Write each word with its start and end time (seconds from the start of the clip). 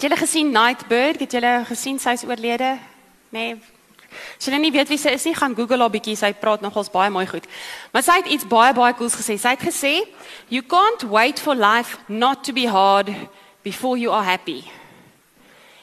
Het 0.00 0.08
julle 0.08 0.20
gesien 0.20 0.50
Nightbird? 0.50 1.20
Het 1.20 1.32
julle 1.32 1.60
gesien 1.68 1.98
sy's 2.00 2.22
oorlede? 2.24 2.78
Nee. 3.28 3.58
As 4.38 4.46
julle 4.46 4.56
nie 4.56 4.70
weet 4.72 4.88
wie 4.88 4.96
sy 4.96 5.10
is 5.12 5.26
nie, 5.28 5.34
gaan 5.36 5.52
Google 5.52 5.84
haar 5.84 5.92
bietjie. 5.92 6.14
Sy 6.16 6.30
praat 6.40 6.62
nogals 6.64 6.88
baie 6.88 7.10
mooi 7.12 7.26
goed. 7.28 7.44
Maar 7.92 8.06
sy 8.06 8.14
het 8.22 8.30
iets 8.32 8.46
baie 8.48 8.72
baie 8.72 8.94
cools 8.96 9.18
gesê. 9.18 9.36
Sy 9.36 9.52
het 9.52 9.60
gesê, 9.60 9.92
"You 10.48 10.62
can't 10.62 11.04
wait 11.10 11.38
for 11.38 11.54
life 11.54 11.98
not 12.08 12.44
to 12.44 12.52
be 12.52 12.64
hard 12.64 13.12
before 13.62 13.98
you 13.98 14.10
are 14.10 14.24
happy." 14.24 14.64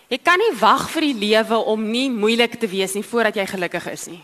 Jy 0.10 0.18
kan 0.18 0.40
nie 0.40 0.60
wag 0.60 0.90
vir 0.90 1.02
die 1.02 1.14
lewe 1.14 1.58
om 1.66 1.92
nie 1.92 2.10
moeilik 2.10 2.60
te 2.60 2.68
wees 2.68 2.94
nie 2.94 3.04
voordat 3.04 3.36
jy 3.36 3.46
gelukkig 3.46 3.88
is 3.92 4.08
nie. 4.08 4.24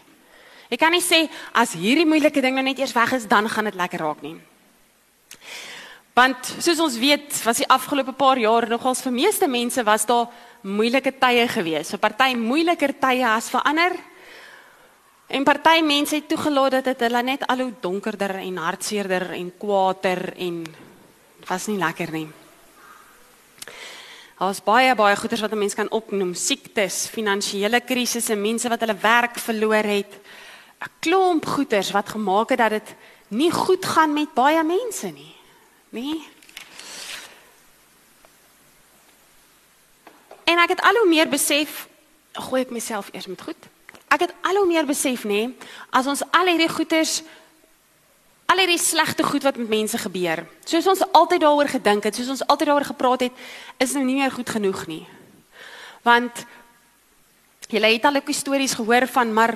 Jy 0.69 0.77
kan 0.77 0.91
nie 0.91 1.01
sê 1.01 1.29
as 1.53 1.73
hierdie 1.73 2.05
moeilike 2.05 2.41
ding 2.41 2.55
nou 2.55 2.63
net 2.63 2.79
eers 2.79 2.93
weg 2.93 3.13
is, 3.13 3.27
dan 3.27 3.49
gaan 3.49 3.65
dit 3.65 3.75
lekker 3.75 3.99
raak 3.99 4.21
nie. 4.21 4.41
Want 6.13 6.45
soos 6.61 6.77
ons 6.79 6.97
weet, 7.01 7.39
was 7.41 7.57
die 7.57 7.69
afgelope 7.73 8.13
paar 8.13 8.37
jaar 8.37 8.67
nogals 8.69 9.01
vir 9.01 9.15
meeste 9.15 9.47
mense 9.49 9.81
was 9.83 10.05
daar 10.05 10.27
moeilike 10.61 11.15
tye 11.17 11.47
gewees. 11.49 11.89
So 11.89 11.97
party 11.97 12.35
moeiliker 12.37 12.93
tye 13.01 13.25
as 13.25 13.49
vir 13.49 13.65
ander. 13.65 13.95
En 15.33 15.43
party 15.47 15.79
mense 15.81 16.19
het 16.19 16.27
toegelaat 16.29 16.77
dat 16.77 16.91
dit 16.91 17.01
hulle 17.07 17.23
net 17.25 17.47
al 17.49 17.65
hoe 17.65 17.73
donkerder 17.81 18.35
en 18.43 18.61
hartseerder 18.61 19.31
en 19.33 19.49
kwaader 19.57 20.35
en 20.37 20.61
was 21.49 21.67
nie 21.67 21.79
lekker 21.81 22.13
nie. 22.13 22.27
Daar's 24.37 24.61
baie 24.61 24.93
baie 24.95 25.15
goeters 25.17 25.41
wat 25.41 25.51
'n 25.53 25.57
mens 25.57 25.73
kan 25.73 25.89
opnoem, 25.89 26.33
siektes, 26.33 27.07
finansiële 27.07 27.81
krisisse, 27.81 28.35
mense 28.35 28.69
wat 28.69 28.79
hulle 28.79 28.97
werk 29.01 29.39
verloor 29.39 29.83
het. 29.83 30.13
'n 30.81 30.91
Klomp 30.99 31.45
goeters 31.45 31.91
wat 31.91 32.09
gemaak 32.09 32.49
het 32.49 32.59
dat 32.59 32.69
dit 32.69 32.95
nie 33.27 33.51
goed 33.51 33.85
gaan 33.85 34.13
met 34.13 34.33
baie 34.33 34.63
mense 34.63 35.07
nie. 35.07 35.32
Nee. 35.93 36.23
En 40.43 40.57
ek 40.57 40.73
het 40.73 40.81
al 40.81 40.97
hoe 41.03 41.09
meer 41.09 41.29
besef, 41.29 41.85
gooi 42.33 42.63
ek 42.65 42.73
myself 42.73 43.11
eers 43.13 43.29
met 43.29 43.41
goed. 43.41 43.69
Ek 44.09 44.25
het 44.25 44.33
al 44.41 44.57
hoe 44.63 44.69
meer 44.69 44.87
besef 44.89 45.27
nê, 45.29 45.51
as 45.93 46.09
ons 46.09 46.25
al 46.33 46.49
hierdie 46.49 46.71
goeters 46.71 47.21
al 48.53 48.59
hierdie 48.61 48.81
slegte 48.81 49.23
goed 49.25 49.45
wat 49.47 49.57
met 49.57 49.69
mense 49.71 49.97
gebeur. 49.97 50.43
Soos 50.65 50.85
ons 50.91 51.01
altyd 51.15 51.41
daaroor 51.41 51.69
gedink 51.71 52.05
het, 52.05 52.17
soos 52.17 52.29
ons 52.35 52.43
altyd 52.45 52.69
daaroor 52.69 52.85
gepraat 52.85 53.23
het, 53.25 53.45
is 53.81 53.95
nou 53.97 54.03
nie 54.05 54.19
meer 54.19 54.33
goed 54.33 54.49
genoeg 54.49 54.83
nie. 54.89 55.01
Want 56.05 56.43
jy 57.73 57.81
het 57.81 58.05
al 58.05 58.19
ook 58.19 58.29
stories 58.29 58.75
gehoor 58.77 59.07
van 59.09 59.33
maar 59.33 59.55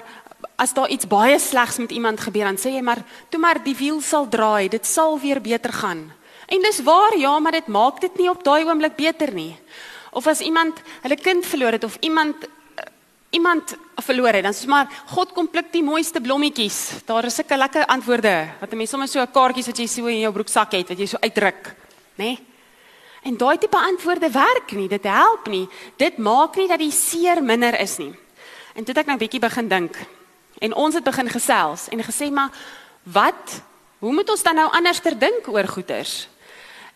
as 0.57 0.73
daar 0.73 0.89
iets 0.89 1.05
baie 1.09 1.37
slegs 1.39 1.77
met 1.77 1.91
iemand 1.91 2.21
gebeur 2.21 2.45
dan 2.49 2.57
sê 2.57 2.71
jy 2.73 2.81
maar 2.81 3.03
toe 3.29 3.39
maar 3.41 3.59
die 3.61 3.75
wiel 3.77 4.01
sal 4.01 4.25
draai, 4.29 4.69
dit 4.69 4.85
sal 4.85 5.19
weer 5.21 5.41
beter 5.41 5.73
gaan. 5.73 6.07
En 6.47 6.61
dis 6.63 6.79
waar, 6.83 7.17
ja, 7.17 7.39
maar 7.39 7.51
dit 7.51 7.67
maak 7.67 7.99
dit 8.01 8.17
nie 8.17 8.29
op 8.31 8.43
daai 8.43 8.63
oomblik 8.65 8.95
beter 8.95 9.33
nie. 9.35 9.51
Of 10.15 10.27
as 10.27 10.39
iemand 10.39 10.79
hulle 11.03 11.17
kind 11.19 11.45
verloor 11.45 11.75
het 11.75 11.83
of 11.83 11.97
iemand 11.99 12.47
uh, 12.47 12.85
iemand 13.29 13.75
verloor 13.99 14.33
het, 14.33 14.43
dan 14.47 14.55
sê 14.55 14.69
maar 14.71 14.87
God 15.11 15.33
kom 15.35 15.49
pluk 15.51 15.73
die 15.73 15.83
mooiste 15.83 16.21
blommetjies. 16.23 17.03
Daar 17.05 17.27
is 17.27 17.35
sulke 17.35 17.57
lekker 17.57 17.85
antwoorde 17.85 18.47
wat 18.59 18.71
'n 18.71 18.77
mens 18.77 18.89
sommer 18.89 19.07
so 19.07 19.19
'n 19.19 19.31
kaartjies 19.31 19.67
wat 19.67 19.77
jy 19.77 19.87
so 19.87 20.05
in 20.05 20.19
jou 20.19 20.33
broeksak 20.33 20.71
het 20.71 20.87
wat 20.87 20.99
jy 20.99 21.05
so 21.05 21.17
uitdruk, 21.19 21.75
nê? 22.15 22.23
Nee? 22.23 22.37
En 23.27 23.37
daai 23.37 23.57
tipe 23.57 23.77
antwoorde 23.77 24.29
werk 24.31 24.71
nie, 24.71 24.87
dit 24.87 25.03
help 25.03 25.47
nie. 25.47 25.67
Dit 25.97 26.17
maak 26.17 26.55
nie 26.55 26.67
dat 26.67 26.79
die 26.79 26.91
seer 26.91 27.43
minder 27.43 27.79
is 27.79 27.97
nie. 27.97 28.13
En 28.73 28.85
toe 28.85 28.93
het 28.93 29.03
ek 29.03 29.09
nou 29.09 29.17
bietjie 29.17 29.41
begin 29.41 29.67
dink. 29.67 29.97
En 30.61 30.73
ons 30.73 30.95
het 30.95 31.03
begin 31.03 31.29
gesels 31.29 31.89
en 31.89 32.03
gesê 32.03 32.31
maar 32.31 32.53
wat 33.03 33.61
hoe 33.99 34.13
moet 34.13 34.29
ons 34.29 34.43
dan 34.43 34.55
nou 34.55 34.69
anders 34.71 34.99
ter 35.01 35.17
dink 35.19 35.47
oor 35.47 35.67
goeters? 35.67 36.27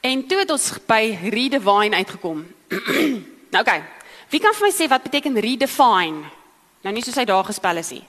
En 0.02 0.28
toe 0.28 0.40
het 0.42 0.50
ons 0.50 0.72
by 0.90 1.18
redefine 1.30 1.96
uitgekom. 1.96 2.46
nou. 3.54 3.62
Okay. 3.62 3.84
Wie 4.32 4.40
kan 4.40 4.56
vir 4.56 4.66
my 4.66 4.72
sê 4.74 4.88
wat 4.90 5.04
beteken 5.04 5.38
redefine? 5.44 6.24
Nou 6.82 6.94
nie 6.96 7.04
soos 7.06 7.20
hy 7.20 7.26
daar 7.30 7.46
gespel 7.46 7.82
is 7.84 7.92
nie. 7.94 8.04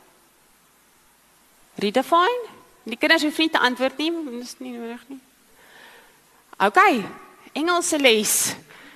Redefine? 1.82 2.48
Die 2.88 2.96
kinders 2.98 3.22
hoef 3.26 3.38
nie 3.38 3.50
te 3.52 3.60
antwoord 3.62 4.00
nie, 4.00 4.10
dis 4.40 4.56
nie 4.62 4.72
nodig 4.74 5.02
nie. 5.10 5.20
OK. 6.62 6.80
Engelse 7.52 7.98
les. 8.00 8.36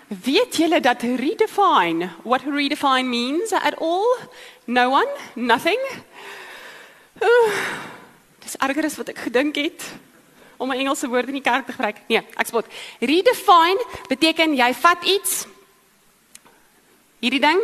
Weet 0.08 0.56
julle 0.56 0.80
dat 0.80 1.02
redefine, 1.02 2.12
what 2.22 2.46
redefine 2.46 3.10
means 3.10 3.52
at 3.52 3.76
all? 3.82 4.06
No 4.64 4.90
one? 4.94 5.10
Nothing? 5.34 5.82
Uh, 7.18 7.52
dis 8.44 8.56
erger 8.62 8.86
as 8.86 8.98
wat 9.00 9.10
ek 9.10 9.24
gedink 9.26 9.58
het 9.58 9.86
om 10.56 10.70
'n 10.72 10.78
Engelse 10.78 11.08
woord 11.08 11.26
in 11.26 11.40
die 11.40 11.42
kerk 11.42 11.66
te 11.66 11.72
gebruik. 11.72 11.96
Nee, 12.08 12.22
ek 12.36 12.46
spot. 12.46 12.66
Redefine 13.00 13.84
beteken 14.08 14.54
jy 14.54 14.74
vat 14.74 15.04
iets 15.04 15.46
hierdie 17.20 17.40
ding 17.40 17.60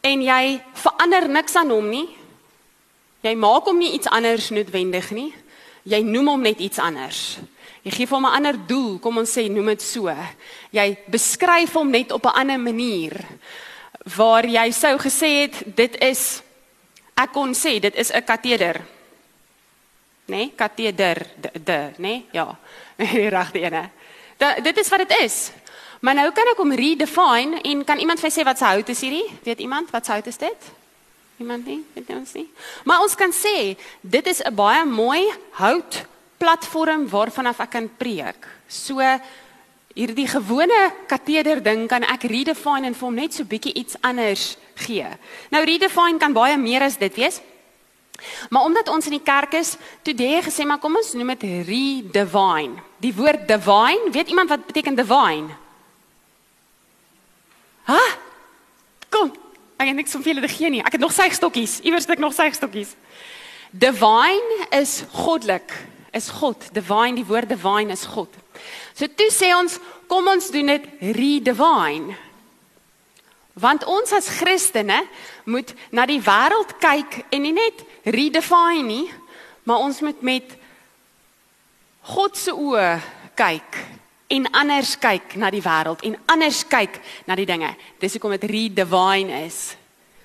en 0.00 0.22
jy 0.22 0.62
verander 0.72 1.28
niks 1.28 1.54
aan 1.54 1.70
hom 1.70 1.88
nie. 1.88 2.08
Jy 3.20 3.34
maak 3.34 3.64
hom 3.64 3.78
nie 3.78 3.92
iets 3.92 4.08
anders 4.08 4.50
noodwendig 4.50 5.10
nie. 5.10 5.34
Jy 5.82 6.02
noem 6.02 6.28
hom 6.28 6.42
net 6.42 6.60
iets 6.60 6.78
anders. 6.78 7.38
Jy 7.82 7.90
gee 7.90 8.06
hom 8.06 8.26
'n 8.26 8.34
ander 8.36 8.56
doel, 8.66 8.98
kom 8.98 9.18
ons 9.18 9.38
sê 9.38 9.48
noem 9.48 9.66
dit 9.66 9.82
so. 9.82 10.14
Jy 10.70 10.98
beskryf 11.08 11.72
hom 11.72 11.90
net 11.90 12.12
op 12.12 12.24
'n 12.26 12.36
ander 12.40 12.58
manier 12.58 13.26
waar 14.16 14.44
jy 14.44 14.70
sou 14.72 14.98
gesê 14.98 15.42
het 15.42 15.76
dit 15.76 15.96
is 16.00 16.42
ek 17.16 17.32
kon 17.32 17.52
sê 17.54 17.80
dit 17.80 17.94
is 17.94 18.10
'n 18.12 18.24
kateder 18.24 18.80
nê? 20.30 20.44
Nee? 20.46 20.52
Kateder, 20.56 21.26
de, 21.36 21.78
nê? 21.98 22.02
Nee? 22.06 22.26
Ja. 22.32 22.46
Die 23.00 23.28
regte 23.28 23.58
ene. 23.58 23.88
Da, 24.40 24.54
dit 24.60 24.78
is 24.78 24.88
wat 24.88 25.02
dit 25.04 25.16
is. 25.20 25.50
Maar 26.00 26.16
nou 26.16 26.30
kan 26.32 26.48
ek 26.48 26.60
hom 26.60 26.72
redefine 26.72 27.60
en 27.60 27.82
kan 27.84 28.00
iemand 28.00 28.22
vir 28.22 28.32
sê 28.32 28.44
wat 28.48 28.60
se 28.60 28.64
hout 28.64 28.88
is 28.88 29.02
hierdie? 29.04 29.26
Weet 29.44 29.60
iemand 29.60 29.90
wat 29.92 30.06
se 30.06 30.14
hout 30.14 30.30
is 30.30 30.40
dit? 30.40 30.70
Iemand 31.40 31.66
nie? 31.68 31.82
Weet 31.92 32.08
ons 32.16 32.32
nie. 32.38 32.46
Maar 32.88 33.04
ons 33.04 33.16
kan 33.16 33.32
sê 33.32 33.76
dit 34.00 34.26
is 34.26 34.40
'n 34.40 34.54
baie 34.54 34.84
mooi 34.84 35.28
hout 35.60 36.06
platform 36.38 37.08
waarvan 37.08 37.46
af 37.46 37.60
ek 37.60 37.70
kan 37.70 37.90
preek. 37.96 38.48
So 38.68 39.00
hierdie 39.94 40.28
gewone 40.28 40.92
kateder 41.06 41.62
ding 41.62 41.88
kan 41.88 42.02
ek 42.02 42.22
redefine 42.22 42.86
en 42.86 42.94
vir 42.94 43.06
hom 43.06 43.14
net 43.14 43.34
so 43.34 43.44
bietjie 43.44 43.74
iets 43.74 43.96
anders 44.00 44.56
gee. 44.74 45.06
Nou 45.50 45.64
redefine 45.64 46.18
kan 46.18 46.32
baie 46.32 46.56
meer 46.56 46.82
as 46.82 46.96
dit 46.96 47.14
wees. 47.14 47.40
Maar 48.50 48.62
omdat 48.68 48.88
ons 48.88 49.06
in 49.08 49.16
die 49.16 49.24
kerk 49.24 49.54
is, 49.58 49.76
toe 50.02 50.12
het 50.14 50.20
jy 50.20 50.40
gesê 50.46 50.66
maar 50.66 50.80
kom 50.82 50.96
ons 50.96 51.12
noem 51.14 51.34
dit 51.34 51.66
redivine. 51.68 52.82
Die 53.00 53.14
woord 53.16 53.46
divine, 53.48 54.10
weet 54.12 54.28
iemand 54.28 54.48
wat 54.48 54.66
beteken 54.66 54.98
divine? 54.98 55.56
Ha? 57.90 58.02
Kom. 59.10 59.32
Ek 59.80 59.88
het 59.88 59.96
niks 59.96 60.14
om 60.14 60.22
vir 60.22 60.34
julle 60.34 60.46
te 60.46 60.52
gee 60.52 60.70
nie. 60.70 60.82
Ek 60.84 60.98
het 60.98 61.02
nog 61.02 61.14
sygstokkies. 61.16 61.80
Iewers 61.88 62.06
het 62.06 62.18
ek 62.18 62.22
nog 62.22 62.36
sygstokkies. 62.36 62.92
Divine 63.70 64.66
is 64.76 65.00
goddelik. 65.14 65.72
Is 66.12 66.28
God. 66.40 66.68
Divine, 66.74 67.16
die 67.16 67.26
woord 67.26 67.48
divine 67.48 67.94
is 67.94 68.04
God. 68.04 68.34
So 68.94 69.08
toe 69.08 69.30
sê 69.32 69.52
ons, 69.56 69.78
kom 70.10 70.26
ons 70.28 70.50
doen 70.52 70.74
dit 70.74 70.88
redivine. 71.16 72.16
Want 73.60 73.84
ons 73.88 74.12
as 74.16 74.28
Christene 74.38 75.02
moet 75.44 75.72
na 75.94 76.06
die 76.08 76.20
wêreld 76.22 76.76
kyk 76.82 77.22
en 77.30 77.42
nie 77.44 77.54
net 77.56 77.82
redefine 78.04 78.86
nie, 78.86 79.06
maar 79.68 79.84
ons 79.84 80.00
moet 80.00 80.22
met 80.22 80.56
God 82.10 82.36
se 82.36 82.54
oë 82.54 82.92
kyk 83.38 83.80
en 84.30 84.46
anders 84.54 84.94
kyk 85.00 85.34
na 85.40 85.50
die 85.52 85.62
wêreld 85.64 86.04
en 86.06 86.16
anders 86.30 86.62
kyk 86.70 87.00
na 87.26 87.36
die 87.38 87.48
dinge. 87.48 87.72
Dis 88.00 88.14
hoekom 88.16 88.36
dit 88.38 88.48
redefine 88.50 89.44
is. 89.44 89.60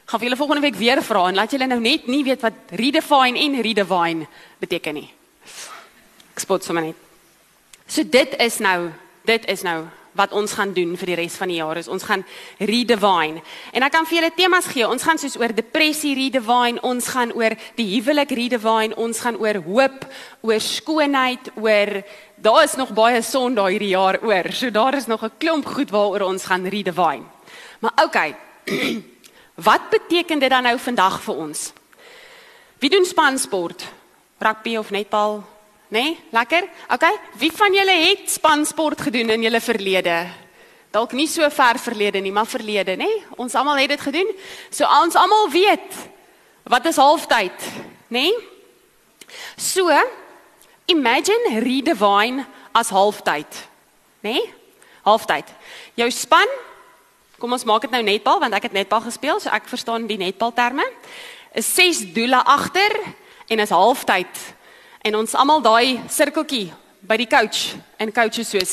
Gaan 0.06 0.22
vir 0.22 0.30
julle 0.30 0.40
volgende 0.40 0.62
week 0.62 0.78
weer 0.78 1.02
vra 1.04 1.26
en 1.30 1.38
laat 1.40 1.52
julle 1.52 1.68
nou 1.68 1.80
net 1.82 2.06
nie 2.08 2.24
weet 2.24 2.44
wat 2.46 2.76
redefine 2.78 3.42
en 3.42 3.62
redefine 3.66 4.28
beteken 4.62 5.00
nie. 5.02 5.10
Ek 6.36 6.44
spot 6.44 6.66
sommer 6.66 6.86
net. 6.86 7.00
So 7.88 8.04
dit 8.04 8.36
is 8.42 8.60
nou, 8.62 8.92
dit 9.26 9.46
is 9.50 9.66
nou 9.66 9.86
wat 10.16 10.32
ons 10.32 10.54
gaan 10.56 10.74
doen 10.74 10.96
vir 10.98 11.12
die 11.12 11.18
res 11.20 11.36
van 11.40 11.52
die 11.52 11.60
jaar 11.60 11.78
is 11.78 11.90
ons 11.92 12.04
gaan 12.08 12.24
redefine. 12.58 13.42
En 13.76 13.84
ek 13.84 13.92
kan 13.92 14.08
vir 14.08 14.18
julle 14.20 14.32
temas 14.36 14.70
gee. 14.72 14.88
Ons 14.88 15.04
gaan 15.04 15.20
soos 15.20 15.38
oor 15.40 15.54
depressie 15.56 16.16
redefine, 16.16 16.82
ons 16.88 17.08
gaan 17.12 17.34
oor 17.36 17.56
die 17.76 17.88
huwelik 17.96 18.32
redefine, 18.32 18.96
ons 18.96 19.20
gaan 19.20 19.40
oor 19.42 19.60
hoop, 19.68 20.08
oor 20.42 20.62
skoonheid, 20.64 21.52
oor 21.60 22.02
daar 22.36 22.64
is 22.64 22.76
nog 22.76 22.94
baie 22.96 23.22
son 23.24 23.56
daai 23.56 23.76
hierdie 23.76 23.94
jaar 23.96 24.20
oor. 24.24 24.52
So 24.52 24.72
daar 24.72 24.96
is 24.96 25.08
nog 25.08 25.24
'n 25.24 25.38
klomp 25.38 25.66
goed 25.66 25.90
waaroor 25.90 26.22
ons 26.22 26.46
gaan 26.46 26.68
redefine. 26.68 27.26
Maar 27.80 27.94
okay. 28.04 28.36
wat 29.70 29.90
beteken 29.90 30.40
dit 30.40 30.50
dan 30.50 30.64
nou 30.64 30.80
vandag 30.80 31.22
vir 31.22 31.36
ons? 31.36 31.74
Wie 32.80 32.90
doen 32.90 33.06
spansport? 33.06 33.86
Rugby 34.38 34.78
of 34.78 34.92
netbal? 34.92 35.55
Nee, 35.88 36.18
lekker. 36.34 36.68
Okay. 36.90 37.14
Wie 37.38 37.52
van 37.54 37.74
julle 37.74 37.92
het 37.92 38.32
spansport 38.32 39.02
gedoen 39.02 39.30
in 39.30 39.46
julle 39.46 39.62
verlede? 39.62 40.26
Dalk 40.92 41.12
nie 41.12 41.28
so 41.28 41.48
ver 41.50 41.80
verlede 41.80 42.22
nie, 42.24 42.32
maar 42.32 42.48
verlede, 42.48 42.96
nê? 42.96 43.06
Nee? 43.06 43.24
Ons 43.38 43.56
almal 43.56 43.84
het 43.84 43.94
dit 43.94 44.02
gedoen. 44.02 44.30
So 44.70 44.88
ons 45.04 45.16
almal 45.16 45.50
weet 45.52 45.98
wat 46.66 46.86
is 46.90 46.98
halftyd, 46.98 47.66
nê? 48.10 48.26
Nee? 48.26 48.34
So, 49.58 49.92
imagine 50.90 51.60
redefine 51.62 52.46
as 52.74 52.90
halftyd, 52.90 53.60
nê? 54.26 54.40
Nee? 54.40 54.54
Halftyd. 55.06 55.52
Jou 55.94 56.10
span 56.12 56.50
Kom 57.36 57.52
ons 57.52 57.66
maak 57.68 57.84
dit 57.84 57.92
nou 57.92 58.00
netbal 58.06 58.40
want 58.40 58.56
ek 58.56 58.70
het 58.70 58.76
netbal 58.78 59.02
gespeel, 59.04 59.40
so 59.44 59.52
ek 59.52 59.68
verstaan 59.68 60.08
die 60.08 60.20
netbal 60.20 60.54
terme. 60.56 60.86
Is 61.56 61.68
6 61.76 62.14
doele 62.16 62.40
agter 62.42 62.96
en 63.52 63.60
is 63.60 63.74
halftyd. 63.76 64.40
En 65.06 65.14
ons 65.20 65.36
almal 65.38 65.62
daai 65.62 66.00
sirkeltjie 66.10 66.72
by 67.06 67.16
die 67.22 67.28
coach 67.30 67.76
en 68.02 68.10
coach 68.14 68.40
is 68.42 68.50
soos 68.50 68.72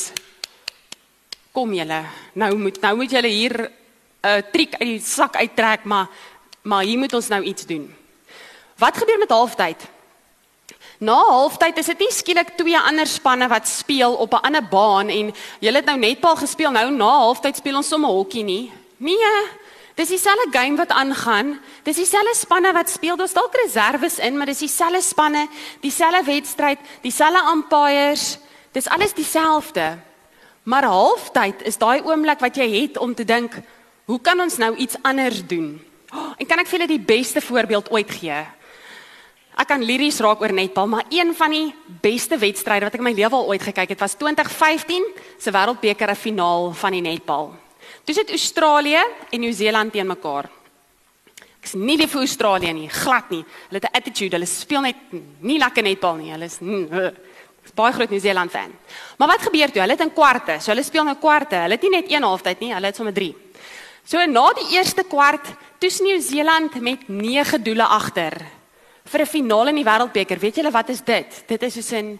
kom 1.52 1.74
julle, 1.76 1.98
nou 2.40 2.54
moet 2.56 2.78
nou 2.80 2.92
moet 3.02 3.12
julle 3.12 3.28
hier 3.28 3.54
'n 3.60 3.68
uh, 4.24 4.40
triek 4.52 4.72
uit 4.80 4.88
die 4.88 5.00
sak 5.00 5.36
uittrek, 5.36 5.84
maar 5.84 6.08
maar 6.62 6.84
hier 6.84 6.98
moet 6.98 7.12
ons 7.12 7.28
nou 7.28 7.42
iets 7.42 7.66
doen. 7.66 7.84
Wat 8.78 8.96
gebeur 8.96 9.18
met 9.18 9.30
halftyd? 9.30 9.80
Na 10.98 11.18
halftyd 11.20 11.78
is 11.78 11.86
dit 11.86 11.98
nie 11.98 12.12
skielik 12.12 12.56
twee 12.56 12.78
ander 12.78 13.06
spanne 13.06 13.48
wat 13.48 13.68
speel 13.68 14.14
op 14.14 14.32
'n 14.32 14.46
ander 14.46 14.64
baan 14.64 15.08
en 15.08 15.34
julle 15.60 15.76
het 15.76 15.86
nou 15.86 15.98
netbal 15.98 16.36
gespeel 16.36 16.70
nou 16.70 16.90
na 16.90 17.10
halftyd 17.28 17.56
speel 17.56 17.76
ons 17.76 17.88
sommer 17.88 18.10
hokkie 18.10 18.44
nie. 18.44 18.72
Nee, 18.96 19.48
dis 19.94 20.08
dieselfde 20.08 20.48
game 20.50 20.76
wat 20.76 20.90
aangaan. 20.90 21.58
Dis 21.84 21.96
dieselfde 21.96 22.34
spanne 22.34 22.72
wat 22.72 22.90
speel. 22.90 23.16
Daar's 23.16 23.36
dalk 23.36 23.54
reserves 23.64 24.18
in, 24.18 24.36
maar 24.36 24.46
dis 24.46 24.64
dieselfde 24.64 25.02
spanne, 25.02 25.46
dieselfde 25.80 26.24
wedstryd, 26.24 26.78
dieselfde 27.02 27.42
umpires. 27.52 28.38
Dis 28.72 28.88
alles 28.88 29.12
dieselfde. 29.12 29.98
Maar 30.62 30.86
halftyd 30.86 31.62
is 31.66 31.78
daai 31.78 32.02
oomblik 32.06 32.40
wat 32.40 32.56
jy 32.56 32.68
het 32.70 32.98
om 32.98 33.14
te 33.14 33.24
dink, 33.26 33.56
hoe 34.06 34.20
kan 34.20 34.40
ons 34.40 34.56
nou 34.62 34.74
iets 34.76 34.96
anders 35.02 35.42
doen? 35.46 35.74
Oh, 36.14 36.32
en 36.40 36.46
kan 36.46 36.60
ek 36.62 36.68
vir 36.70 36.78
julle 36.78 36.92
die 36.92 37.06
beste 37.14 37.40
voorbeeld 37.40 37.90
ooit 37.90 38.10
gee? 38.10 38.42
Ek 39.52 39.68
kan 39.68 39.82
liries 39.84 40.20
raak 40.24 40.40
oor 40.40 40.52
netbal, 40.54 40.88
maar 40.88 41.08
een 41.12 41.34
van 41.36 41.52
die 41.52 41.74
beste 42.00 42.38
wedstryde 42.40 42.86
wat 42.86 42.94
ek 42.96 43.02
in 43.02 43.08
my 43.10 43.12
lewe 43.16 43.36
al 43.36 43.50
ooit 43.52 43.64
gekyk 43.64 43.92
het, 43.92 44.00
was 44.00 44.16
2015 44.16 45.04
se 45.36 45.52
Wêreldbeker 45.52 46.14
finaal 46.16 46.70
van 46.72 46.96
die 46.96 47.04
netbal. 47.04 47.52
Dis 48.04 48.16
dit 48.16 48.30
Australië 48.30 49.02
en 49.30 49.40
Nieu-Seeland 49.40 49.92
teen 49.92 50.06
mekaar. 50.06 50.48
Ek 51.62 51.68
is 51.70 51.74
nie 51.78 51.96
lief 51.96 52.10
vir 52.10 52.24
Australië 52.24 52.72
nie, 52.74 52.88
glad 52.90 53.30
nie. 53.30 53.44
Hulle 53.68 53.78
het 53.78 53.84
'n 53.84 53.96
attitude, 53.96 54.34
hulle 54.34 54.46
speel 54.46 54.80
net 54.80 54.96
nie 55.40 55.58
lekker 55.58 55.82
netbal 55.82 56.16
nie. 56.16 56.32
Hulle 56.32 56.44
is 56.44 56.58
Ek 56.60 57.66
is 57.70 57.74
baie 57.74 57.92
groot 57.92 58.10
Nieu-Seeland 58.10 58.50
fan. 58.50 58.72
Maar 59.18 59.28
wat 59.28 59.42
gebeur 59.42 59.70
toe? 59.70 59.80
Hulle 59.80 59.92
het 59.92 60.00
in 60.00 60.12
kwarte. 60.12 60.60
So 60.60 60.72
hulle 60.72 60.82
speel 60.82 61.04
nou 61.04 61.14
kwarte. 61.14 61.56
Hulle 61.56 61.74
het 61.74 61.82
nie 61.82 61.90
net 61.90 62.10
een 62.10 62.22
halftyd 62.22 62.60
nie, 62.60 62.74
hulle 62.74 62.86
het 62.86 62.96
sommer 62.96 63.14
3. 63.14 63.34
So 64.04 64.18
na 64.26 64.52
die 64.52 64.76
eerste 64.76 65.04
kwart, 65.04 65.46
toe 65.78 65.90
Nieu-Seeland 66.02 66.80
met 66.80 67.08
9 67.08 67.62
doele 67.62 67.84
agter 67.86 68.34
vir 69.04 69.20
'n 69.20 69.26
finaal 69.26 69.68
in 69.68 69.76
die 69.76 69.84
wêreldbeker. 69.84 70.38
Weet 70.38 70.56
julle 70.56 70.70
wat 70.70 70.88
is 70.88 71.00
dit? 71.00 71.44
Dit 71.46 71.62
is 71.62 71.74
soos 71.74 71.92
'n 71.92 72.18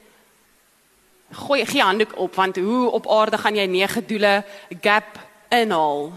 gooi 1.33 1.65
gee 1.67 1.83
handdoek 1.83 2.17
op 2.17 2.35
want 2.35 2.57
hoe 2.57 2.91
op 2.91 3.09
aarde 3.09 3.39
gaan 3.39 3.57
jy 3.57 3.67
9 3.67 4.07
doele 4.07 4.45
gap 4.81 5.19
inhaal? 5.53 6.13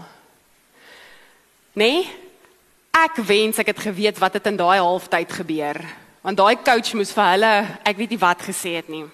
Nee. 1.76 2.06
Ek 2.96 3.20
wens 3.28 3.60
ek 3.60 3.74
het 3.74 3.84
geweet 3.84 4.18
wat 4.18 4.38
het 4.40 4.48
in 4.48 4.56
daai 4.56 4.80
halftyd 4.80 5.32
gebeur. 5.42 5.80
Want 6.24 6.40
daai 6.40 6.56
coach 6.64 6.94
moes 6.96 7.12
vir 7.14 7.28
hulle, 7.34 7.52
ek 7.84 8.00
weet 8.00 8.16
nie 8.16 8.24
wat 8.24 8.40
gesê 8.42 8.78
het 8.80 8.88
nie. 8.88 9.04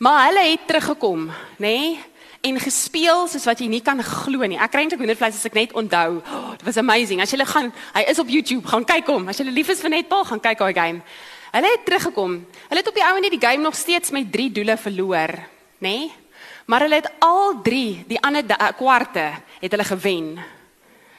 Maar 0.00 0.30
hulle 0.30 0.46
het 0.54 0.64
teruggekom, 0.70 1.26
nê? 1.58 1.74
Nee? 1.74 1.98
en 2.40 2.60
gespeel 2.60 3.26
soos 3.28 3.44
wat 3.44 3.60
jy 3.60 3.68
nie 3.68 3.82
kan 3.84 4.00
glo 4.04 4.46
nie. 4.48 4.58
Ek 4.60 4.72
kry 4.72 4.84
eintlik 4.84 5.02
hoendervleis 5.02 5.36
as 5.36 5.48
ek 5.48 5.58
net 5.58 5.74
onthou. 5.76 6.20
Oh, 6.22 6.54
it 6.54 6.64
was 6.64 6.78
amazing. 6.80 7.20
As 7.20 7.32
jy 7.32 7.44
gaan, 7.44 7.68
hy 7.92 8.04
is 8.08 8.20
op 8.22 8.32
YouTube, 8.32 8.64
gaan 8.68 8.86
kyk 8.88 9.10
hom. 9.12 9.28
As 9.28 9.40
jy 9.40 9.46
lief 9.50 9.68
is 9.72 9.82
vir 9.84 9.92
netbal, 9.92 10.24
gaan 10.28 10.40
kyk 10.40 10.62
daai 10.62 10.76
game. 10.76 11.04
Hulle 11.50 11.72
het 11.74 11.84
teruggekom. 11.84 12.38
Hulle 12.70 12.80
het 12.80 12.88
op 12.88 12.96
die 12.96 13.04
ou 13.04 13.12
en 13.18 13.28
die 13.28 13.42
game 13.42 13.62
nog 13.62 13.76
steeds 13.76 14.14
met 14.14 14.30
3 14.32 14.48
doele 14.56 14.76
verloor, 14.80 15.36
nê? 15.80 15.94
Nee? 16.06 16.19
Maar 16.70 16.86
hulle 16.86 17.00
het 17.00 17.10
al 17.18 17.58
3 17.66 18.04
die 18.06 18.20
ander 18.22 18.46
kwarte 18.78 19.26
het 19.58 19.70
hulle 19.74 19.84
gewen. 19.84 20.28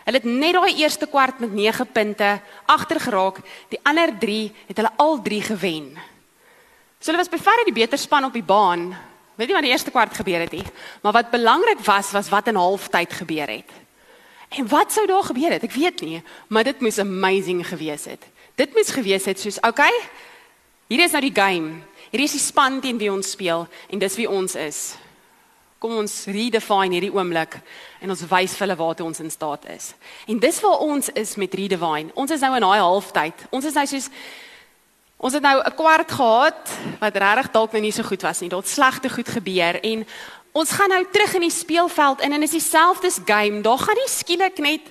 Hulle 0.05 0.17
het 0.17 0.27
net 0.27 0.55
daai 0.55 0.79
eerste 0.79 1.09
kwart 1.11 1.43
met 1.43 1.51
9 1.53 1.91
punte 1.91 2.29
agter 2.65 2.99
geraak. 3.03 3.43
Die 3.69 3.79
ander 3.83 4.15
3 4.19 4.51
het 4.71 4.79
hulle 4.79 4.95
al 4.95 5.19
3 5.21 5.41
gewen. 5.51 5.91
So 6.99 7.11
hulle 7.11 7.23
was 7.23 7.33
bever 7.33 7.65
die 7.67 7.75
beter 7.75 7.99
span 7.99 8.23
op 8.23 8.33
die 8.33 8.45
baan, 8.45 8.93
Weet 9.41 9.49
nie 9.49 9.55
wat 9.55 9.65
die 9.65 9.71
eerste 9.71 9.89
kwart 9.89 10.13
gebeur 10.13 10.43
het 10.43 10.51
nie, 10.53 10.65
maar 11.01 11.15
wat 11.15 11.31
belangrik 11.31 11.79
was 11.87 12.11
was 12.13 12.29
wat 12.29 12.51
in 12.51 12.59
halftyd 12.59 13.13
gebeur 13.23 13.49
het. 13.49 13.71
En 14.53 14.67
wat 14.67 14.91
sou 14.93 15.07
daar 15.07 15.23
gebeur 15.23 15.55
het? 15.55 15.63
Ek 15.63 15.73
weet 15.73 16.01
nie, 16.05 16.19
maar 16.47 16.67
dit 16.67 16.81
moes 16.83 16.99
amazing 17.01 17.63
gewees 17.65 18.05
het. 18.05 18.21
Dit 18.59 18.75
moes 18.77 18.91
gewees 18.93 19.25
het 19.25 19.39
soos, 19.39 19.57
okay, 19.65 19.93
hier 20.91 21.01
is 21.01 21.15
nou 21.15 21.23
die 21.23 21.33
game. 21.33 21.79
Hier 22.11 22.21
is 22.21 22.35
die 22.35 22.43
span 22.43 22.81
teen 22.83 22.99
wie 23.01 23.09
ons 23.09 23.31
speel 23.33 23.65
en 23.89 24.03
dis 24.03 24.19
wie 24.19 24.29
ons 24.29 24.53
is. 24.59 24.81
Kom 25.81 25.95
ons 25.97 26.13
redefine 26.29 26.93
hierdie 26.93 27.09
oomblik 27.09 27.55
en 28.05 28.11
ons 28.13 28.19
wys 28.29 28.53
vir 28.53 28.67
hulle 28.67 28.77
waartoe 28.77 29.05
ons 29.07 29.21
in 29.23 29.31
staat 29.33 29.63
is. 29.73 29.87
En 30.29 30.37
dis 30.37 30.59
waar 30.61 30.83
ons 30.85 31.09
is 31.17 31.31
met 31.41 31.55
redefine. 31.57 32.13
Ons 32.13 32.33
is 32.35 32.43
nou 32.45 32.51
in 32.53 32.61
daai 32.61 32.83
halftyd. 32.83 33.47
Ons 33.49 33.65
is 33.65 33.77
nou 33.79 33.85
soos 33.89 34.11
Ons 35.21 35.35
het 35.37 35.43
nou 35.45 35.57
'n 35.61 35.75
kwart 35.77 36.11
gehad 36.11 36.69
wat 36.99 37.15
regtig 37.15 37.51
dalk 37.51 37.71
nou 37.71 37.81
nie 37.81 37.91
so 37.91 38.03
goed 38.03 38.21
was 38.21 38.39
nie. 38.41 38.49
Daar't 38.49 38.67
slegte 38.67 39.09
goed 39.09 39.29
gebeur 39.29 39.77
en 39.83 40.05
ons 40.51 40.71
gaan 40.71 40.89
nou 40.89 41.05
terug 41.11 41.33
in 41.33 41.41
die 41.41 41.49
speelveld 41.49 42.21
in 42.21 42.33
en 42.33 42.41
is 42.41 42.57
dieselfde 42.57 43.09
game. 43.25 43.61
Daar 43.61 43.77
gaan 43.77 43.97
nie 43.97 44.09
skielik 44.09 44.57
net 44.57 44.81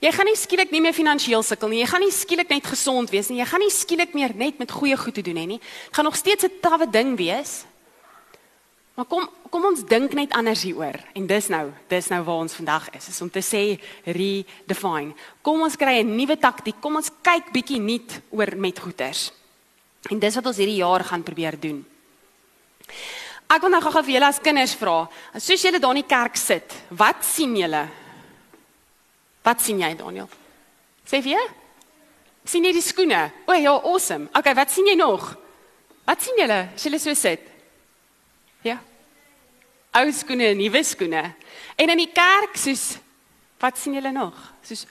jy 0.00 0.12
gaan 0.12 0.26
nie 0.26 0.36
skielik 0.36 0.70
nie 0.70 0.80
meer 0.80 0.94
finansiëel 0.94 1.42
sukkel 1.42 1.68
nie. 1.68 1.80
Jy 1.80 1.86
gaan 1.86 2.00
nie 2.00 2.10
skielik 2.12 2.48
net 2.48 2.66
gesond 2.66 3.10
wees 3.10 3.28
nie. 3.28 3.38
Jy 3.38 3.46
gaan 3.46 3.60
nie 3.60 3.70
skielik 3.70 4.14
meer 4.14 4.34
net 4.34 4.58
met 4.58 4.70
goeie 4.70 4.96
goed 4.96 5.14
te 5.14 5.22
doen 5.22 5.36
hê 5.36 5.46
nie. 5.46 5.58
Dit 5.58 5.94
gaan 5.94 6.04
nog 6.04 6.16
steeds 6.16 6.44
'n 6.44 6.60
tawwe 6.60 6.90
ding 6.90 7.16
wees. 7.16 7.64
Maar 8.94 9.06
kom 9.06 9.28
kom 9.50 9.64
ons 9.66 9.82
dink 9.82 10.12
net 10.14 10.32
anders 10.38 10.62
hieroor. 10.62 10.94
En 11.18 11.26
dis 11.26 11.48
nou, 11.50 11.72
dis 11.90 12.08
nou 12.12 12.20
waar 12.22 12.44
ons 12.44 12.54
vandag 12.54 12.90
is. 12.94 13.08
Is 13.10 13.20
om 13.20 13.30
te 13.30 13.42
sê 13.42 13.80
redefine. 14.04 15.14
Kom 15.42 15.62
ons 15.66 15.76
kry 15.76 16.00
'n 16.02 16.16
nuwe 16.16 16.36
taktiek. 16.38 16.80
Kom 16.80 16.96
ons 16.96 17.10
kyk 17.22 17.52
bietjie 17.52 17.80
nuut 17.80 18.20
oor 18.30 18.56
met 18.56 18.78
goeters. 18.78 19.32
En 20.08 20.18
dis 20.18 20.34
wat 20.34 20.46
ons 20.46 20.56
hierdie 20.56 20.80
jaar 20.80 21.04
gaan 21.04 21.22
probeer 21.22 21.60
doen. 21.60 21.84
Ek 23.50 23.60
wil 23.60 23.72
nou 23.74 23.80
gou-gou 23.82 24.04
vir 24.06 24.14
julle 24.14 24.28
as 24.30 24.38
kinders 24.38 24.76
vra, 24.78 25.08
soos 25.34 25.62
julle 25.62 25.80
daar 25.82 25.96
in 25.96 26.02
die 26.02 26.08
kerk 26.08 26.36
sit, 26.36 26.74
wat 26.94 27.24
sien 27.26 27.56
julle? 27.56 27.88
Wat 29.42 29.60
sien 29.60 29.80
jy, 29.82 29.90
Daniel? 29.98 30.28
Sê 31.04 31.18
vir 31.18 31.34
jy? 31.34 31.42
Sien 32.46 32.64
jy 32.64 32.72
die 32.76 32.84
skoene? 32.84 33.24
O 33.50 33.56
ja, 33.58 33.72
awesome. 33.74 34.28
Okay, 34.38 34.54
wat 34.54 34.70
sien 34.70 34.86
jy 34.86 34.94
nog? 34.94 35.32
Wat 36.06 36.22
sien 36.22 36.38
julle 36.38 36.60
as 36.76 36.86
julle 36.86 37.02
so 37.02 37.14
sit? 37.18 37.49
Ja. 38.66 38.78
Ou 39.96 40.10
skoene, 40.14 40.52
nuwe 40.54 40.82
skoene. 40.84 41.24
En 41.76 41.92
in 41.92 42.04
die 42.04 42.12
kerk 42.14 42.58
soos 42.60 42.98
wat 43.60 43.78
sien 43.78 43.96
julle 43.96 44.12
nog? 44.12 44.36
Soos 44.64 44.86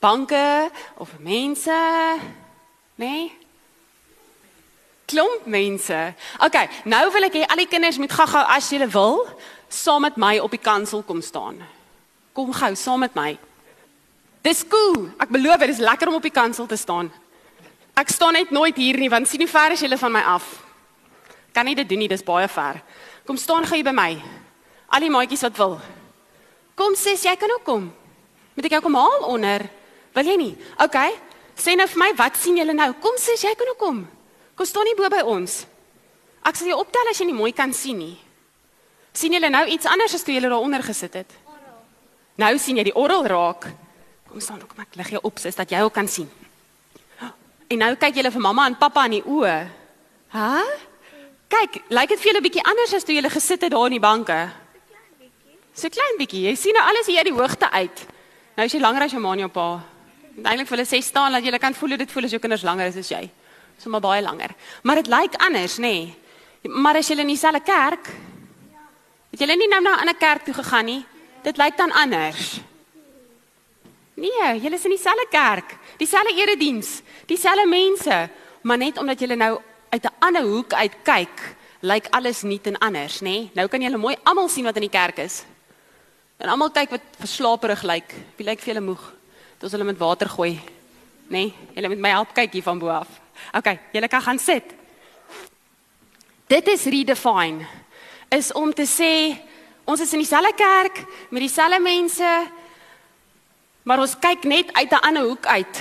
banke 0.00 0.70
of 1.00 1.12
mense? 1.18 1.76
Nee 3.00 3.40
klomp 5.10 5.46
mense. 5.46 5.98
Okay, 6.38 6.68
nou 6.88 7.02
wil 7.14 7.26
ek 7.28 7.40
hê 7.40 7.44
al 7.50 7.62
die 7.64 7.70
kinders 7.70 7.98
moet 8.00 8.14
gou-gou 8.14 8.42
as 8.54 8.70
julle 8.70 8.88
wil 8.92 9.24
saam 9.70 10.06
met 10.06 10.18
my 10.20 10.36
op 10.42 10.54
die 10.54 10.62
kansel 10.62 11.02
kom 11.06 11.22
staan. 11.24 11.58
Kom 12.36 12.52
gou 12.54 12.72
saam 12.78 13.02
met 13.04 13.16
my. 13.18 13.34
Dis 14.46 14.62
cool. 14.70 15.08
Ek 15.20 15.32
beloof 15.32 15.62
dit 15.64 15.74
is 15.74 15.82
lekker 15.84 16.10
om 16.10 16.18
op 16.20 16.26
die 16.26 16.34
kansel 16.34 16.68
te 16.70 16.78
staan. 16.80 17.10
Ek 17.98 18.10
staan 18.12 18.38
net 18.38 18.52
nooit 18.54 18.78
hier 18.78 18.98
nie 19.00 19.10
want 19.12 19.28
sien 19.28 19.42
hoe 19.42 19.50
ver 19.50 19.74
is 19.76 19.84
julle 19.84 19.98
van 20.00 20.14
my 20.14 20.24
af. 20.36 20.46
Kan 21.52 21.66
nie 21.66 21.76
dit 21.76 21.88
doen 21.88 22.04
nie, 22.04 22.10
dis 22.10 22.24
baie 22.24 22.48
ver. 22.48 22.78
Kom 23.30 23.38
staan 23.38 23.62
gou 23.62 23.76
hier 23.78 23.86
by 23.86 23.92
my. 23.94 24.10
Al 24.90 25.04
die 25.04 25.10
maatjies 25.14 25.44
wat 25.46 25.58
wil. 25.60 25.76
Kom 26.74 26.96
sis, 26.98 27.22
jy 27.22 27.36
kan 27.38 27.52
ook 27.54 27.62
kom. 27.62 27.84
Moet 28.56 28.66
ek 28.66 28.74
jou 28.74 28.80
kom 28.82 28.96
haal 28.98 29.26
onder? 29.28 29.62
Wil 30.18 30.26
jy 30.32 30.34
nie? 30.40 30.54
Okay. 30.82 31.14
Sê 31.54 31.76
nou 31.78 31.86
vir 31.92 32.00
my, 32.02 32.08
wat 32.18 32.40
sien 32.42 32.58
julle 32.58 32.74
nou? 32.74 32.88
Kom 32.98 33.14
sis, 33.22 33.44
jy 33.46 33.52
kan 33.54 33.70
ook 33.70 33.78
kom. 33.78 34.00
Kom 34.58 34.66
staan 34.66 34.90
nie 34.90 34.96
bo 34.98 35.06
by 35.14 35.22
ons. 35.22 35.60
Ek 36.42 36.58
sal 36.58 36.72
jou 36.72 36.80
optel 36.82 37.12
as 37.12 37.22
jy 37.22 37.28
nie 37.30 37.38
mooi 37.38 37.52
kan 37.54 37.70
sien 37.70 38.02
nie. 38.02 38.18
sien 39.14 39.38
julle 39.38 39.54
nou 39.54 39.62
iets 39.78 39.86
anders 39.86 40.18
as 40.18 40.26
toe 40.26 40.34
julle 40.34 40.50
daar 40.50 40.66
onder 40.66 40.82
gesit 40.82 41.22
het? 41.22 41.38
Oral. 41.46 41.80
Nou 42.34 42.52
sien 42.58 42.82
jy 42.82 42.88
die 42.90 42.98
oral 42.98 43.30
raak. 43.30 43.70
Kom 44.26 44.42
staan 44.42 44.58
maar 44.74 44.90
ek 44.90 44.98
lig 45.04 45.14
jou 45.14 45.22
op 45.22 45.38
sodat 45.38 45.70
jy 45.70 45.86
ook 45.86 45.94
kan 45.94 46.10
sien. 46.10 46.26
En 47.70 47.78
nou 47.78 47.94
kyk 47.94 48.18
julle 48.18 48.34
vir 48.34 48.42
mamma 48.42 48.66
en 48.66 48.74
pappa 48.74 49.06
in 49.06 49.20
die 49.20 49.26
oë. 49.26 49.58
Hæ? 50.34 50.89
Kyk, 51.60 51.82
lyk 51.92 52.08
dit 52.08 52.20
vir 52.20 52.30
julle 52.30 52.40
bietjie 52.40 52.64
anders 52.64 52.94
as 52.96 53.04
toe 53.04 53.14
julle 53.14 53.30
gesit 53.30 53.60
het 53.66 53.72
daar 53.72 53.86
in 53.90 53.98
die 53.98 54.00
banke? 54.00 54.38
So 55.76 55.92
klein 55.92 56.16
bietjie. 56.16 56.46
Jy 56.48 56.54
sien 56.56 56.76
nou 56.76 56.84
alles 56.88 57.06
hier 57.06 57.20
uit 57.20 57.28
die 57.28 57.36
hoogte 57.36 57.68
uit. 57.70 58.06
Nou 58.56 58.64
is 58.64 58.72
jy 58.72 58.80
langer 58.80 59.04
as 59.04 59.12
jou 59.12 59.20
ma 59.20 59.34
en 59.36 59.44
jou 59.44 59.50
pa. 59.52 59.68
Eintlik 60.40 60.70
vir 60.70 60.78
hulle 60.78 60.88
sê 60.88 61.02
staan 61.04 61.36
dat 61.36 61.44
jy 61.44 61.58
kan 61.60 61.76
voel 61.76 61.94
hoe 61.94 62.00
dit 62.00 62.12
voel 62.12 62.24
as 62.24 62.32
jou 62.32 62.40
kinders 62.40 62.64
langer 62.64 62.88
is 62.88 62.96
as 62.96 63.12
jy 63.12 63.28
sommer 63.80 64.00
baie 64.00 64.20
langer. 64.24 64.52
Maar 64.84 65.00
dit 65.00 65.08
lyk 65.08 65.36
anders, 65.40 65.78
nê? 65.80 65.94
Nee. 66.62 66.72
Maar 66.72 67.00
as 67.00 67.08
jy 67.08 67.16
in 67.20 67.32
dieselfde 67.32 67.62
kerk 67.64 68.10
Het 69.30 69.44
julle 69.44 69.56
nie 69.56 69.68
nou 69.70 69.80
na 69.82 69.94
'n 69.94 70.00
ander 70.02 70.18
kerk 70.18 70.42
toe 70.44 70.54
gegaan 70.54 70.84
nie? 70.84 71.04
Dit 71.42 71.56
lyk 71.56 71.76
dan 71.76 71.92
anders. 71.92 72.60
Nee, 74.14 74.60
julle 74.60 74.74
is 74.74 74.84
in 74.84 74.90
dieselfde 74.90 75.26
kerk, 75.30 75.76
dieselfde 75.96 76.34
erediens, 76.34 77.02
dieselfde 77.26 77.66
mense, 77.66 78.30
maar 78.62 78.76
net 78.76 78.98
omdat 78.98 79.20
julle 79.20 79.36
nou 79.36 79.60
uit 79.90 80.04
'n 80.04 80.14
ander 80.18 80.42
hoek 80.42 80.72
uit 80.72 80.94
kyk, 81.02 81.56
lyk 81.80 82.06
alles 82.10 82.42
nuut 82.42 82.66
en 82.66 82.78
anders, 82.78 83.20
nê? 83.20 83.22
Nee? 83.22 83.50
Nou 83.54 83.68
kan 83.68 83.82
julle 83.82 83.96
mooi 83.96 84.16
almal 84.22 84.48
sien 84.48 84.64
wat 84.64 84.74
in 84.74 84.86
die 84.88 84.98
kerk 84.98 85.18
is. 85.18 85.44
En 86.36 86.48
almal 86.48 86.70
kyk 86.70 86.90
wat 86.90 87.00
verslaaperig 87.18 87.82
lyk. 87.82 88.14
Wie 88.36 88.46
lyk 88.46 88.60
vir 88.60 88.74
julle 88.74 88.86
moeg? 88.86 89.12
Dit 89.54 89.62
ons 89.62 89.72
hulle 89.72 89.84
met 89.84 89.98
water 89.98 90.28
gooi. 90.28 90.60
Nê? 91.28 91.28
Nee, 91.28 91.54
julle 91.74 91.88
moet 91.88 91.98
my 91.98 92.08
help 92.08 92.32
kyk 92.34 92.52
hier 92.52 92.62
van 92.62 92.78
bo 92.78 92.88
af. 92.88 93.08
OK, 93.52 93.78
julle 93.92 94.08
kan 94.08 94.22
gaan 94.22 94.38
sit. 94.38 94.64
Dit 96.46 96.68
is 96.68 96.84
redefine. 96.84 97.66
Is 98.28 98.52
om 98.52 98.72
te 98.74 98.86
sê 98.86 99.38
ons 99.84 100.00
is 100.00 100.12
in 100.12 100.22
dieselfde 100.22 100.52
kerk 100.54 101.04
met 101.30 101.40
dieselfde 101.40 101.80
mense, 101.82 102.30
maar 103.82 103.98
ons 103.98 104.16
kyk 104.18 104.44
net 104.44 104.72
uit 104.72 104.90
'n 104.90 105.04
ander 105.06 105.22
hoek 105.22 105.46
uit. 105.46 105.80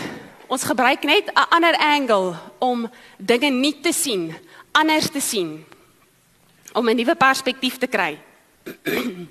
Ons 0.49 0.65
gebruik 0.65 1.05
net 1.05 1.29
'n 1.29 1.49
ander 1.49 1.77
angle 1.77 2.33
om 2.57 2.89
dinge 3.17 3.49
nie 3.49 3.79
te 3.81 3.93
sien, 3.93 4.35
anders 4.71 5.09
te 5.09 5.19
sien. 5.19 5.65
Om 6.73 6.89
'n 6.89 6.95
nuwe 6.95 7.15
perspektief 7.15 7.77
te 7.77 7.87
kry. 7.87 8.19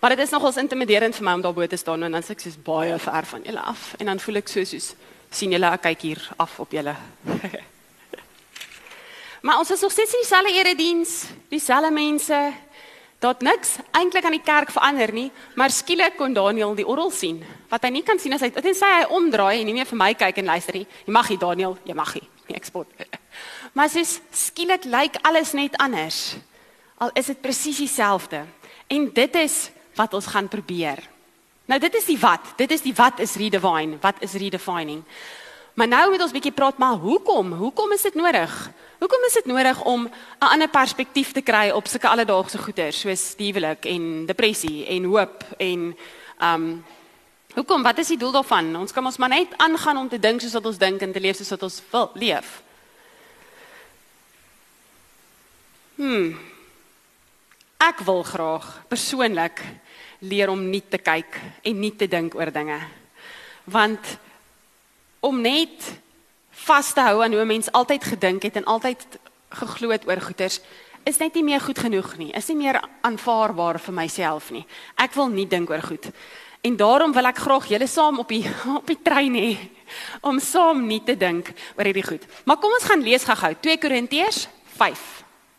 maar 0.00 0.10
dit 0.10 0.18
is 0.18 0.30
nogals 0.30 0.56
intimiderend 0.56 1.14
vir 1.14 1.24
my 1.24 1.32
om 1.32 1.40
daarbo 1.40 1.66
te 1.66 1.76
staan 1.76 2.02
en 2.02 2.12
dan 2.12 2.22
sê 2.22 2.30
ek 2.30 2.40
soos 2.40 2.62
baie 2.62 2.98
ver 2.98 3.24
van 3.24 3.42
julle 3.42 3.60
af 3.60 3.94
en 3.98 4.06
dan 4.06 4.20
voel 4.20 4.36
ek 4.36 4.48
so 4.48 4.64
soos 4.64 4.94
sien 5.30 5.52
julle 5.52 5.72
ek 5.72 5.82
kyk 5.82 6.00
hier 6.00 6.30
af 6.36 6.58
op 6.58 6.72
julle. 6.72 6.96
maar 9.44 9.58
ons 9.58 9.70
is 9.70 9.80
nog 9.80 9.92
steeds 9.92 10.12
in 10.12 10.20
dieselfde 10.20 10.52
erediens, 10.52 11.24
dieselfde 11.48 11.90
mense. 11.90 12.52
Daar't 13.22 13.42
niks 13.46 13.76
eintlik 13.94 14.24
aan 14.26 14.34
die 14.34 14.42
kerk 14.42 14.72
verander 14.74 15.12
nie, 15.14 15.28
maar 15.54 15.70
skielik 15.70 16.16
kon 16.18 16.32
Daniel 16.34 16.74
die 16.74 16.86
orgel 16.86 17.12
sien. 17.14 17.36
Wat 17.70 17.84
hy 17.86 17.92
nie 17.94 18.02
kan 18.02 18.18
sien 18.18 18.34
as 18.34 18.42
hy 18.42 18.50
tensy 18.56 18.88
hy 18.88 19.04
omdraai 19.14 19.60
en 19.60 19.68
nie 19.68 19.76
meer 19.76 19.86
vir 19.86 20.00
my 20.00 20.08
kyk 20.18 20.40
en 20.42 20.50
luister 20.50 20.80
nie. 20.80 20.88
Jy 21.06 21.14
mag 21.14 21.30
nie 21.30 21.38
Daniel, 21.38 21.76
jy 21.86 21.94
mag 21.94 22.10
nie. 22.18 22.26
Nie 22.48 22.58
eksport. 22.58 22.90
Maar 23.72 23.88
sies 23.88 24.18
skielik 24.36 24.84
lyk 24.84 25.14
alles 25.24 25.54
net 25.56 25.78
anders. 25.80 26.34
Al 27.00 27.14
is 27.16 27.30
dit 27.30 27.38
presies 27.40 27.78
dieselfde. 27.80 28.42
En 28.92 29.06
dit 29.14 29.38
is 29.40 29.70
wat 29.96 30.12
ons 30.18 30.28
gaan 30.28 30.50
probeer. 30.52 31.00
Nou 31.70 31.78
dit 31.80 31.94
is 31.94 32.10
die 32.10 32.18
wat. 32.20 32.52
Dit 32.58 32.74
is 32.74 32.82
die 32.84 32.92
wat 32.98 33.22
is 33.24 33.38
redefine. 33.40 33.96
Wat 34.02 34.20
is 34.20 34.34
redefining? 34.36 35.00
Maar 35.74 35.88
nou 35.88 36.10
moet 36.10 36.20
ons 36.20 36.32
bietjie 36.34 36.52
praat 36.52 36.78
maar 36.78 37.00
hoekom? 37.00 37.52
Hoekom 37.56 37.92
is 37.92 38.02
dit 38.04 38.14
nodig? 38.14 38.52
Hoekom 39.00 39.24
is 39.26 39.38
dit 39.40 39.46
nodig 39.48 39.84
om 39.84 40.04
'n 40.04 40.10
ander 40.38 40.68
perspektief 40.68 41.32
te 41.32 41.40
kry 41.40 41.70
op 41.70 41.86
sulke 41.86 42.08
alledaagse 42.08 42.58
goeder 42.58 42.92
soos 42.92 43.34
huwelik 43.36 43.84
en 43.84 44.26
depressie 44.26 44.86
en 44.86 45.04
hoop 45.04 45.44
en 45.56 45.96
um 46.40 46.84
hoekom? 47.54 47.82
Wat 47.82 47.98
is 47.98 48.08
die 48.08 48.16
doel 48.16 48.32
daarvan? 48.32 48.76
Ons 48.76 48.92
kan 48.92 49.04
ons 49.04 49.16
maar 49.16 49.28
net 49.28 49.48
aangaan 49.56 49.96
om 49.96 50.08
te 50.08 50.18
dink 50.18 50.40
soos 50.40 50.52
wat 50.52 50.66
ons 50.66 50.78
dink 50.78 51.00
en 51.00 51.12
te 51.12 51.20
leef 51.20 51.36
soos 51.36 51.50
wat 51.50 51.62
ons 51.62 51.82
wil 51.90 52.10
leef. 52.14 52.62
Hmm. 55.94 56.38
Ek 57.76 57.98
wil 57.98 58.22
graag 58.22 58.82
persoonlik 58.88 59.62
leer 60.18 60.48
om 60.48 60.70
nie 60.70 60.82
te 60.88 60.98
kyk 60.98 61.40
en 61.62 61.80
nie 61.80 61.96
te 61.96 62.06
dink 62.06 62.34
oor 62.34 62.52
dinge. 62.52 62.80
Want 63.64 64.18
om 65.22 65.40
net 65.40 65.88
vas 66.66 66.92
te 66.92 67.00
hou 67.00 67.22
aan 67.22 67.34
hoe 67.34 67.44
mens 67.48 67.70
altyd 67.72 68.04
gedink 68.04 68.42
het 68.42 68.58
en 68.58 68.68
altyd 68.70 69.06
geglo 69.62 69.92
het 69.94 70.06
oor 70.08 70.20
goeders 70.20 70.60
is 71.08 71.18
net 71.18 71.34
nie 71.34 71.44
meer 71.46 71.60
goed 71.60 71.78
genoeg 71.78 72.14
nie. 72.18 72.30
Is 72.36 72.48
nie 72.52 72.60
meer 72.60 72.78
aanvaarbaar 73.02 73.80
vir 73.82 73.94
myself 73.96 74.50
nie. 74.54 74.62
Ek 75.02 75.14
wil 75.18 75.32
nie 75.32 75.48
dink 75.50 75.70
oor 75.70 75.82
goed. 75.82 76.10
En 76.62 76.76
daarom 76.78 77.14
wil 77.14 77.26
ek 77.26 77.40
graag 77.42 77.66
julle 77.72 77.88
saam 77.90 78.20
op 78.22 78.30
die 78.30 78.44
op 78.78 78.86
die 78.86 79.00
trein 79.02 79.34
hê 79.38 79.50
om 80.24 80.38
saam 80.40 80.86
nie 80.86 81.02
te 81.04 81.16
dink 81.18 81.50
oor 81.76 81.90
hierdie 81.90 82.06
goed. 82.06 82.22
Maar 82.46 82.60
kom 82.62 82.74
ons 82.74 82.86
gaan 82.86 83.02
lees 83.02 83.26
gou-gou 83.26 83.52
2 83.66 83.82
Korintiërs 83.82 84.46
5. 84.78 85.02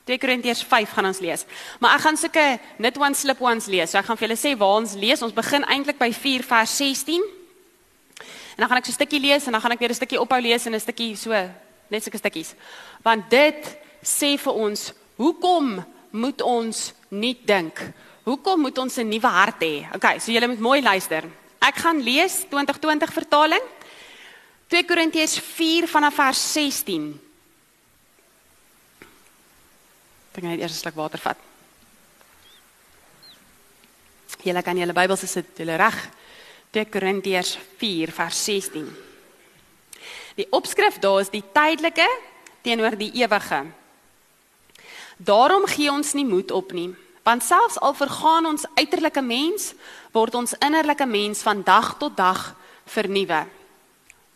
2 0.07 0.19
Korintiërs 0.19 0.63
5 0.67 0.95
gaan 0.95 1.11
ons 1.11 1.21
lees. 1.23 1.45
Maar 1.79 1.97
ek 1.97 2.05
gaan 2.07 2.19
sulke 2.19 2.47
net 2.79 2.97
one 2.99 3.15
slip 3.15 3.43
ones 3.43 3.67
lees. 3.71 3.91
So 3.91 3.99
ek 3.99 4.07
gaan 4.07 4.19
vir 4.19 4.29
julle 4.29 4.39
sê 4.39 4.55
waar 4.59 4.79
ons 4.79 4.95
lees. 4.99 5.23
Ons 5.23 5.35
begin 5.35 5.67
eintlik 5.67 5.99
by 5.99 6.11
4 6.15 6.47
vers 6.47 6.79
16. 6.79 7.23
En 8.53 8.61
dan 8.61 8.67
gaan 8.69 8.77
ek 8.77 8.85
so 8.85 8.91
'n 8.91 8.99
stukkie 9.01 9.19
lees 9.19 9.45
en 9.45 9.51
dan 9.51 9.61
gaan 9.61 9.71
ek 9.71 9.79
weer 9.79 9.89
'n 9.89 9.95
stukkie 9.95 10.21
ophou 10.21 10.41
lees 10.41 10.65
en 10.65 10.73
'n 10.73 10.79
stukkie 10.79 11.15
so 11.15 11.31
net 11.89 12.03
sulke 12.03 12.17
stukkies. 12.17 12.55
Want 13.03 13.29
dit 13.29 13.77
sê 14.01 14.37
vir 14.37 14.53
ons, 14.53 14.93
hoekom 15.15 15.85
moet 16.11 16.41
ons 16.41 16.93
nie 17.09 17.37
dink? 17.45 17.79
Hoekom 18.23 18.61
moet 18.61 18.77
ons 18.77 18.97
'n 18.97 19.09
nuwe 19.09 19.27
hart 19.27 19.61
hê? 19.61 19.87
Okay, 19.95 20.19
so 20.19 20.31
julle 20.31 20.47
moet 20.47 20.59
mooi 20.59 20.81
luister. 20.81 21.23
Ek 21.59 21.75
gaan 21.75 22.01
lees 22.01 22.45
2020 22.49 23.13
vertaling. 23.13 23.61
2 24.67 24.83
Korintiërs 24.85 25.39
4 25.39 25.87
vanaf 25.87 26.13
vers 26.13 26.53
16. 26.53 27.19
Ek 30.33 30.41
gaan 30.41 30.49
net 30.49 30.59
eers 30.59 30.73
'n 30.73 30.81
sluk 30.81 30.95
water 30.95 31.19
vat. 31.19 31.37
Julle 34.43 34.61
kan 34.61 34.77
julle 34.77 34.93
Bybels 34.93 35.31
sit 35.31 35.45
julle 35.57 35.75
reg. 35.75 36.09
2 36.73 36.89
Korintiërs 36.89 37.53
4 37.77 38.11
vers 38.11 38.43
16. 38.45 38.87
Die 40.35 40.47
opskrif 40.49 40.97
daar 40.99 41.21
is 41.21 41.29
die 41.29 41.43
tydelike 41.53 42.07
teenoor 42.65 42.97
die 42.97 43.11
ewige. 43.21 43.61
Daarom 45.21 45.67
gee 45.69 45.91
ons 45.91 46.15
nie 46.17 46.25
moed 46.25 46.51
op 46.51 46.73
nie, 46.73 46.89
want 47.23 47.45
selfs 47.45 47.77
al 47.77 47.93
vergaan 47.93 48.49
ons 48.49 48.65
uiterlike 48.73 49.21
mens, 49.21 49.73
word 50.11 50.35
ons 50.35 50.57
innerlike 50.57 51.05
mens 51.05 51.45
van 51.45 51.61
dag 51.63 51.93
tot 52.01 52.17
dag 52.17 52.55
vernuwe. 52.89 53.43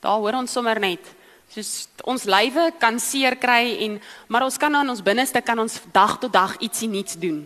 Daar 0.06 0.22
hoor 0.22 0.38
ons 0.44 0.54
sommer 0.54 0.80
net 0.80 1.18
soos 1.48 1.88
ons 2.04 2.26
lywe 2.28 2.74
kan 2.80 2.98
seer 3.00 3.38
kry 3.40 3.78
en 3.86 4.02
maar 4.28 4.44
ons 4.44 4.58
kan 4.60 4.74
aan 4.76 4.90
ons 4.92 5.04
binneste 5.04 5.40
kan 5.42 5.60
ons 5.60 5.80
dag 5.96 6.18
tot 6.20 6.34
dag 6.34 6.58
ietsie 6.60 6.90
nuuts 6.92 7.16
doen. 7.20 7.46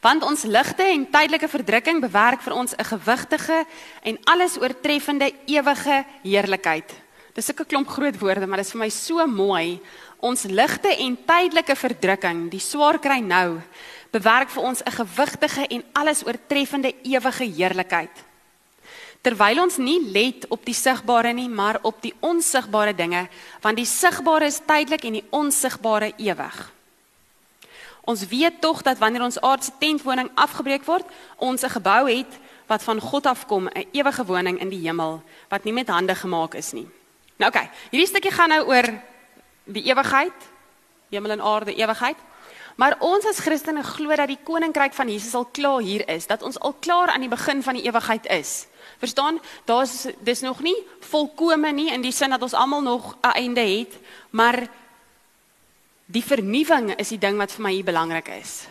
Want 0.00 0.22
ons 0.22 0.42
ligte 0.42 0.82
en 0.82 1.10
tydelike 1.10 1.48
verdrukking 1.48 2.00
bewerk 2.00 2.42
vir 2.42 2.54
ons 2.54 2.74
'n 2.74 2.84
gewigtige 2.84 3.66
en 4.02 4.18
alles 4.24 4.58
oortreffende 4.58 5.32
ewige 5.46 6.04
heerlikheid. 6.22 6.90
Dis 7.34 7.48
'n 7.48 7.66
klomp 7.66 7.88
groot 7.88 8.18
woorde, 8.18 8.46
maar 8.46 8.56
dit 8.56 8.66
is 8.66 8.72
vir 8.72 8.80
my 8.80 8.88
so 8.88 9.26
mooi. 9.26 9.80
Ons 10.20 10.42
ligte 10.42 10.88
en 10.96 11.16
tydelike 11.26 11.76
verdrukking, 11.76 12.50
die 12.50 12.60
swaar 12.60 12.98
kry 12.98 13.20
nou, 13.20 13.60
bewerk 14.10 14.50
vir 14.50 14.62
ons 14.62 14.82
'n 14.82 14.92
gewigtige 14.92 15.66
en 15.66 15.84
alles 15.92 16.24
oortreffende 16.26 16.94
ewige 17.02 17.44
heerlikheid. 17.44 18.30
Terwyl 19.20 19.62
ons 19.62 19.76
nie 19.76 20.00
let 20.12 20.48
op 20.48 20.64
die 20.64 20.74
sigbare 20.74 21.32
nie, 21.32 21.48
maar 21.48 21.78
op 21.82 22.02
die 22.02 22.14
onsigbare 22.20 22.94
dinge, 22.94 23.28
want 23.60 23.76
die 23.76 23.86
sigbare 23.86 24.46
is 24.46 24.60
tydelik 24.64 25.04
en 25.04 25.12
die 25.12 25.24
onsigbare 25.30 26.12
ewig. 26.16 26.72
Ons 28.10 28.26
weet 28.26 28.60
tog 28.60 28.82
dat 28.82 28.98
wanneer 28.98 29.22
ons 29.22 29.38
aardse 29.40 29.70
tentwoning 29.78 30.30
afgebreek 30.34 30.84
word, 30.84 31.06
ons 31.36 31.62
'n 31.62 31.76
gebou 31.78 32.10
het 32.10 32.32
wat 32.66 32.82
van 32.82 33.00
God 33.00 33.26
afkom, 33.26 33.68
'n 33.68 33.86
ewige 33.92 34.24
woning 34.24 34.58
in 34.60 34.68
die 34.68 34.82
hemel 34.86 35.22
wat 35.48 35.64
nie 35.64 35.72
met 35.72 35.88
hande 35.88 36.14
gemaak 36.14 36.54
is 36.54 36.72
nie. 36.72 36.88
Nou 37.36 37.50
oké, 37.50 37.58
okay, 37.58 37.70
hierdie 37.90 38.08
stukkie 38.08 38.32
gaan 38.32 38.48
nou 38.48 38.66
oor 38.66 38.86
die 39.64 39.82
ewigheid, 39.82 40.38
hemel 41.10 41.30
en 41.30 41.40
aarde, 41.40 41.74
ewigheid. 41.74 42.16
Maar 42.76 42.96
ons 42.98 43.26
as 43.26 43.38
Christene 43.38 43.82
glo 43.82 44.16
dat 44.16 44.28
die 44.28 44.38
koninkryk 44.44 44.94
van 44.94 45.08
Jesus 45.08 45.34
al 45.34 45.44
klaar 45.44 45.80
hier 45.80 46.08
is, 46.08 46.26
dat 46.26 46.42
ons 46.42 46.58
al 46.58 46.74
klaar 46.80 47.08
aan 47.08 47.20
die 47.20 47.28
begin 47.28 47.62
van 47.62 47.74
die 47.74 47.84
ewigheid 47.84 48.26
is. 48.26 48.66
Verstaan? 48.98 49.40
Daar's 49.64 50.06
dis 50.20 50.40
nog 50.40 50.60
nie 50.60 50.76
volkome 51.00 51.72
nie 51.72 51.92
in 51.92 52.00
die 52.00 52.12
sin 52.12 52.30
dat 52.30 52.42
ons 52.42 52.54
almal 52.54 52.82
nog 52.82 53.16
'n 53.22 53.32
einde 53.36 53.60
het, 53.60 53.98
maar 54.30 54.68
die 56.10 56.24
vernuwing 56.24 56.94
is 56.98 57.12
die 57.14 57.20
ding 57.22 57.38
wat 57.38 57.52
vir 57.54 57.64
my 57.64 57.72
hier 57.74 57.86
belangrik 57.86 58.32
is. 58.40 58.64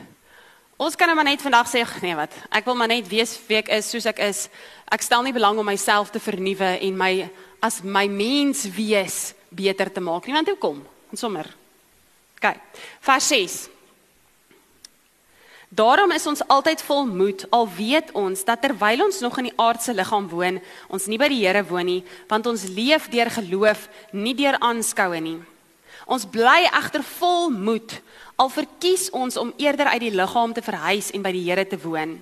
Ons 0.79 0.96
kan 0.96 1.10
nou 1.12 1.15
maar 1.19 1.27
net 1.27 1.43
vandag 1.43 1.67
sê 1.67 1.84
nee 2.03 2.15
wat, 2.15 2.36
ek 2.55 2.67
wil 2.67 2.77
maar 2.79 2.88
net 2.91 3.08
wees 3.12 3.34
wie 3.48 3.58
ek 3.60 3.72
is 3.79 3.89
soos 3.91 4.08
ek 4.08 4.22
is. 4.24 4.46
Ek 4.91 5.03
stel 5.03 5.24
nie 5.24 5.36
belang 5.36 5.60
om 5.60 5.67
myself 5.67 6.12
te 6.12 6.22
vernuwe 6.24 6.77
en 6.79 6.96
my 7.00 7.13
as 7.62 7.81
my 7.84 8.05
mens 8.08 8.63
wees 8.72 9.34
beter 9.51 9.91
te 9.91 10.00
maak 10.00 10.27
nie, 10.27 10.36
want 10.38 10.48
hoekom? 10.48 10.79
Ons 11.12 11.19
sommer. 11.25 11.50
OK. 12.39 12.55
Vers 13.03 13.27
6. 13.27 13.58
Daarom 15.69 16.12
is 16.15 16.25
ons 16.25 16.41
altyd 16.48 16.81
vol 16.81 17.03
moed 17.05 17.43
al 17.53 17.67
weet 17.75 18.15
ons 18.17 18.41
dat 18.48 18.63
terwyl 18.63 19.03
ons 19.05 19.19
nog 19.22 19.36
in 19.38 19.51
die 19.51 19.58
aardse 19.60 19.93
liggaam 19.93 20.29
woon, 20.31 20.58
ons 20.89 21.05
nie 21.12 21.19
by 21.19 21.27
die 21.29 21.43
Here 21.43 21.62
woon 21.67 21.86
nie, 21.86 22.00
want 22.31 22.48
ons 22.50 22.65
leef 22.72 23.12
deur 23.12 23.29
geloof, 23.36 23.86
nie 24.15 24.34
deur 24.34 24.58
aanskoue 24.63 25.19
nie. 25.22 25.38
Ons 26.10 26.25
bly 26.25 26.63
egter 26.66 27.04
vol 27.20 27.51
moed 27.54 28.00
al 28.39 28.50
verkies 28.50 29.10
ons 29.13 29.38
om 29.38 29.51
eerder 29.60 29.92
uit 29.94 30.08
die 30.08 30.16
liggaam 30.16 30.56
te 30.56 30.63
verhuis 30.63 31.12
en 31.13 31.22
by 31.22 31.34
die 31.36 31.44
Here 31.46 31.66
te 31.68 31.78
woon. 31.84 32.16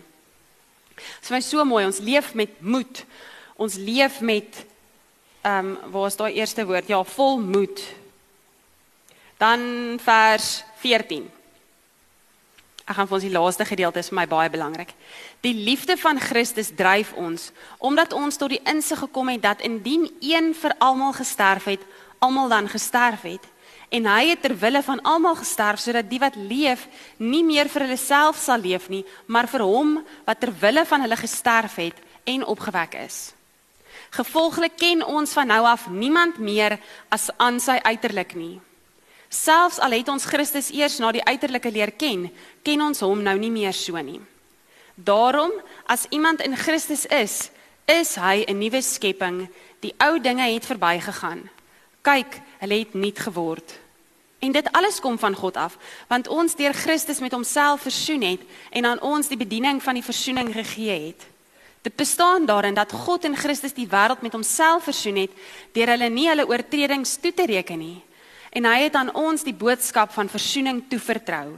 Dit 0.97 1.29
is 1.29 1.31
my 1.31 1.39
so 1.45 1.63
mooi, 1.65 1.85
ons 1.85 2.01
leef 2.01 2.33
met 2.33 2.57
moed. 2.59 3.03
Ons 3.55 3.77
leef 3.79 4.19
met 4.21 4.65
ehm 5.45 5.69
um, 5.69 5.91
waar 5.93 6.09
is 6.09 6.17
daai 6.19 6.33
eerste 6.35 6.65
woord? 6.65 6.89
Ja, 6.89 7.03
vol 7.03 7.37
moed. 7.39 7.79
Dan 9.37 9.61
vers 10.03 10.63
14. 10.81 11.29
Ek 12.87 12.95
gaan 12.97 13.07
vir 13.07 13.17
ons 13.19 13.27
die 13.27 13.31
laaste 13.31 13.65
gedeelte 13.67 14.01
is 14.01 14.09
vir 14.09 14.17
my 14.19 14.25
baie 14.27 14.49
belangrik. 14.49 14.91
Die 15.45 15.53
liefde 15.53 15.95
van 16.01 16.19
Christus 16.19 16.73
dryf 16.75 17.13
ons 17.13 17.51
omdat 17.77 18.15
ons 18.17 18.35
tot 18.35 18.51
die 18.51 18.63
insig 18.65 18.99
gekom 19.05 19.29
het 19.31 19.45
dat 19.45 19.61
indien 19.61 20.09
een 20.19 20.51
vir 20.57 20.75
almal 20.83 21.13
gesterf 21.13 21.69
het, 21.69 21.85
almal 22.19 22.49
dan 22.49 22.67
gesterf 22.67 23.23
het 23.29 23.45
En 23.89 24.05
hy 24.05 24.29
het 24.33 24.41
ter 24.43 24.55
wille 24.59 24.81
van 24.83 25.01
almal 25.01 25.35
gesterf 25.39 25.79
sodat 25.79 26.09
die 26.09 26.19
wat 26.19 26.35
leef 26.35 26.87
nie 27.17 27.43
meer 27.43 27.69
vir 27.71 27.85
hulle 27.85 27.97
self 27.97 28.39
sal 28.41 28.59
leef 28.59 28.89
nie, 28.91 29.05
maar 29.25 29.47
vir 29.47 29.63
hom 29.63 29.97
wat 30.27 30.39
ter 30.39 30.51
wille 30.59 30.83
van 30.85 31.05
hulle 31.05 31.15
gesterf 31.15 31.79
het 31.79 31.99
en 32.27 32.45
opgewek 32.45 32.97
is. 33.05 33.31
Gevolglik 34.11 34.75
ken 34.79 35.05
ons 35.05 35.33
van 35.33 35.47
nou 35.47 35.63
af 35.67 35.87
niemand 35.89 36.37
meer 36.37 36.77
as 37.09 37.29
aan 37.37 37.59
sy 37.59 37.79
uiterlik 37.83 38.35
nie. 38.35 38.59
Selfs 39.29 39.79
al 39.83 39.91
het 39.91 40.07
ons 40.07 40.25
Christus 40.25 40.69
eers 40.71 40.99
na 41.03 41.11
die 41.11 41.23
uiterlike 41.23 41.71
leer 41.71 41.91
ken, 41.91 42.29
ken 42.63 42.81
ons 42.81 43.03
hom 43.03 43.23
nou 43.23 43.35
nie 43.39 43.51
meer 43.51 43.75
so 43.75 43.99
nie. 43.99 44.21
Daarom, 44.95 45.51
as 45.85 46.07
iemand 46.09 46.41
in 46.41 46.55
Christus 46.57 47.05
is, 47.05 47.51
is 47.85 48.15
hy 48.15 48.43
'n 48.47 48.57
nuwe 48.57 48.81
skepping. 48.81 49.47
Die 49.79 49.93
ou 49.99 50.19
dinge 50.19 50.47
het 50.53 50.65
verbygegaan. 50.65 51.49
Kyk, 52.07 52.39
hulle 52.61 52.79
het 52.79 52.93
nuut 52.95 53.19
geword. 53.19 53.73
En 54.39 54.53
dit 54.55 54.67
alles 54.71 54.99
kom 55.03 55.17
van 55.19 55.35
God 55.35 55.57
af, 55.57 55.77
want 56.07 56.27
ons 56.31 56.55
deur 56.55 56.73
Christus 56.73 57.19
met 57.19 57.33
homself 57.35 57.81
versoen 57.83 58.21
het 58.23 58.43
en 58.69 58.85
aan 58.85 59.01
ons 59.01 59.27
die 59.27 59.39
bediening 59.39 59.81
van 59.83 59.97
die 59.97 60.05
versoening 60.05 60.53
gegee 60.53 61.07
het. 61.09 61.25
Dit 61.83 61.95
bestaan 61.99 62.45
daarin 62.45 62.77
dat 62.77 62.91
God 62.91 63.25
in 63.27 63.35
Christus 63.35 63.73
die 63.73 63.89
wêreld 63.91 64.21
met 64.21 64.31
homself 64.31 64.87
versoen 64.87 65.19
het 65.25 65.35
deur 65.75 65.91
hulle 65.95 66.09
nie 66.13 66.29
hulle 66.29 66.47
oortredings 66.47 67.17
toe 67.19 67.33
te 67.33 67.45
reken 67.49 67.81
nie. 67.81 67.99
En 68.55 68.65
hy 68.65 68.85
het 68.85 68.95
aan 68.95 69.11
ons 69.15 69.43
die 69.43 69.55
boodskap 69.55 70.13
van 70.15 70.31
versoening 70.31 70.85
toevertrou. 70.89 71.57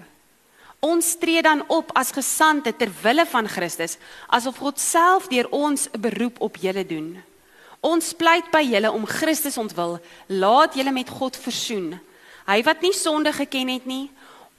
Ons 0.79 1.13
tree 1.19 1.41
dan 1.45 1.61
op 1.67 1.91
as 1.93 2.15
gesande 2.15 2.71
ter 2.73 2.89
wille 3.03 3.25
van 3.27 3.47
Christus, 3.47 3.97
asof 4.27 4.57
God 4.57 4.79
self 4.79 5.27
deur 5.27 5.49
ons 5.51 5.89
'n 5.91 6.01
beroep 6.01 6.41
op 6.41 6.55
julle 6.57 6.85
doen. 6.85 7.28
Ons 7.81 8.12
pleit 8.13 8.48
by 8.51 8.62
julle 8.67 8.91
om 8.91 9.05
Christus 9.07 9.57
ontwil, 9.57 10.00
laat 10.27 10.75
julle 10.75 10.91
met 10.91 11.09
God 11.09 11.38
versoen. 11.39 11.93
Hy 12.50 12.59
wat 12.67 12.81
nie 12.83 12.93
sonde 12.93 13.31
geken 13.33 13.69
het 13.71 13.86
nie, 13.88 14.09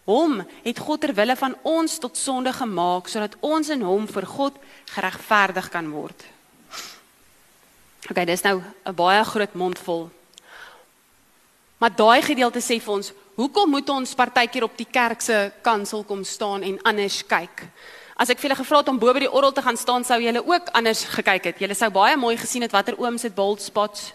hom 0.08 0.40
het 0.64 0.78
God 0.80 1.02
ter 1.04 1.12
wille 1.14 1.36
van 1.36 1.54
ons 1.66 1.98
tot 2.00 2.16
sonde 2.16 2.52
gemaak 2.56 3.10
sodat 3.10 3.36
ons 3.44 3.68
in 3.70 3.82
hom 3.84 4.06
vir 4.10 4.26
God 4.26 4.56
geregverdig 4.94 5.68
kan 5.70 5.90
word. 5.92 6.24
OK, 8.10 8.24
dis 8.26 8.42
nou 8.42 8.62
'n 8.86 8.94
baie 8.94 9.24
groot 9.24 9.54
mond 9.54 9.78
vol. 9.78 10.10
Maar 11.78 11.96
daai 11.96 12.22
gedeelte 12.22 12.60
sê 12.60 12.80
vir 12.80 12.92
ons, 12.92 13.12
hoekom 13.36 13.70
moet 13.70 13.88
ons 13.88 14.14
partykeer 14.14 14.64
op 14.64 14.76
die 14.76 14.88
kerk 14.90 15.20
se 15.20 15.52
kansel 15.62 16.04
kom 16.04 16.24
staan 16.24 16.62
en 16.62 16.82
anders 16.82 17.26
kyk? 17.26 17.68
As 18.20 18.28
ek 18.28 18.36
vir 18.36 18.50
julle 18.50 18.58
gevra 18.58 18.82
het 18.82 18.88
om 18.92 18.98
bo 19.00 19.12
by 19.16 19.22
die 19.22 19.32
orgel 19.32 19.52
te 19.56 19.62
gaan 19.64 19.78
staan, 19.80 20.04
sou 20.04 20.18
julle 20.20 20.42
ook 20.44 20.66
anders 20.76 21.06
gekyk 21.08 21.46
het. 21.48 21.60
Julle 21.62 21.76
sou 21.78 21.88
baie 21.94 22.18
mooi 22.20 22.34
gesien 22.36 22.66
het 22.66 22.74
watter 22.74 22.98
ooms 23.00 23.24
het 23.24 23.32
bold 23.34 23.62
spots 23.64 24.10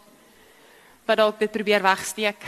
wat 1.10 1.18
dalk 1.18 1.40
dit 1.42 1.50
probeer 1.54 1.82
wegsteek. 1.86 2.46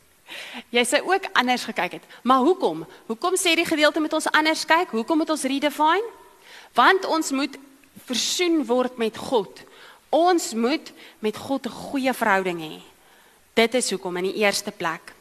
Jy 0.74 0.84
sê 0.86 1.00
ook 1.02 1.26
anders 1.34 1.66
gekyk 1.66 1.98
het. 1.98 2.06
Maar 2.22 2.46
hoekom? 2.46 2.84
Hoekom 3.10 3.34
sê 3.38 3.56
die 3.58 3.66
gedeelte 3.66 4.02
met 4.02 4.14
ons 4.14 4.30
anders 4.30 4.62
kyk? 4.66 4.94
Hoekom 4.94 5.22
moet 5.22 5.34
ons 5.34 5.46
redefine? 5.50 6.14
Want 6.78 7.06
ons 7.10 7.30
moet 7.34 7.58
versoen 8.06 8.62
word 8.66 8.98
met 8.98 9.18
God. 9.18 9.62
Ons 10.14 10.52
moet 10.54 10.94
met 11.18 11.36
God 11.36 11.66
'n 11.66 11.74
goeie 11.90 12.14
verhouding 12.14 12.60
hê. 12.62 12.74
Dit 13.54 13.74
is 13.74 13.90
hoekom 13.90 14.16
in 14.16 14.30
die 14.30 14.42
eerste 14.46 14.70
plek. 14.70 15.14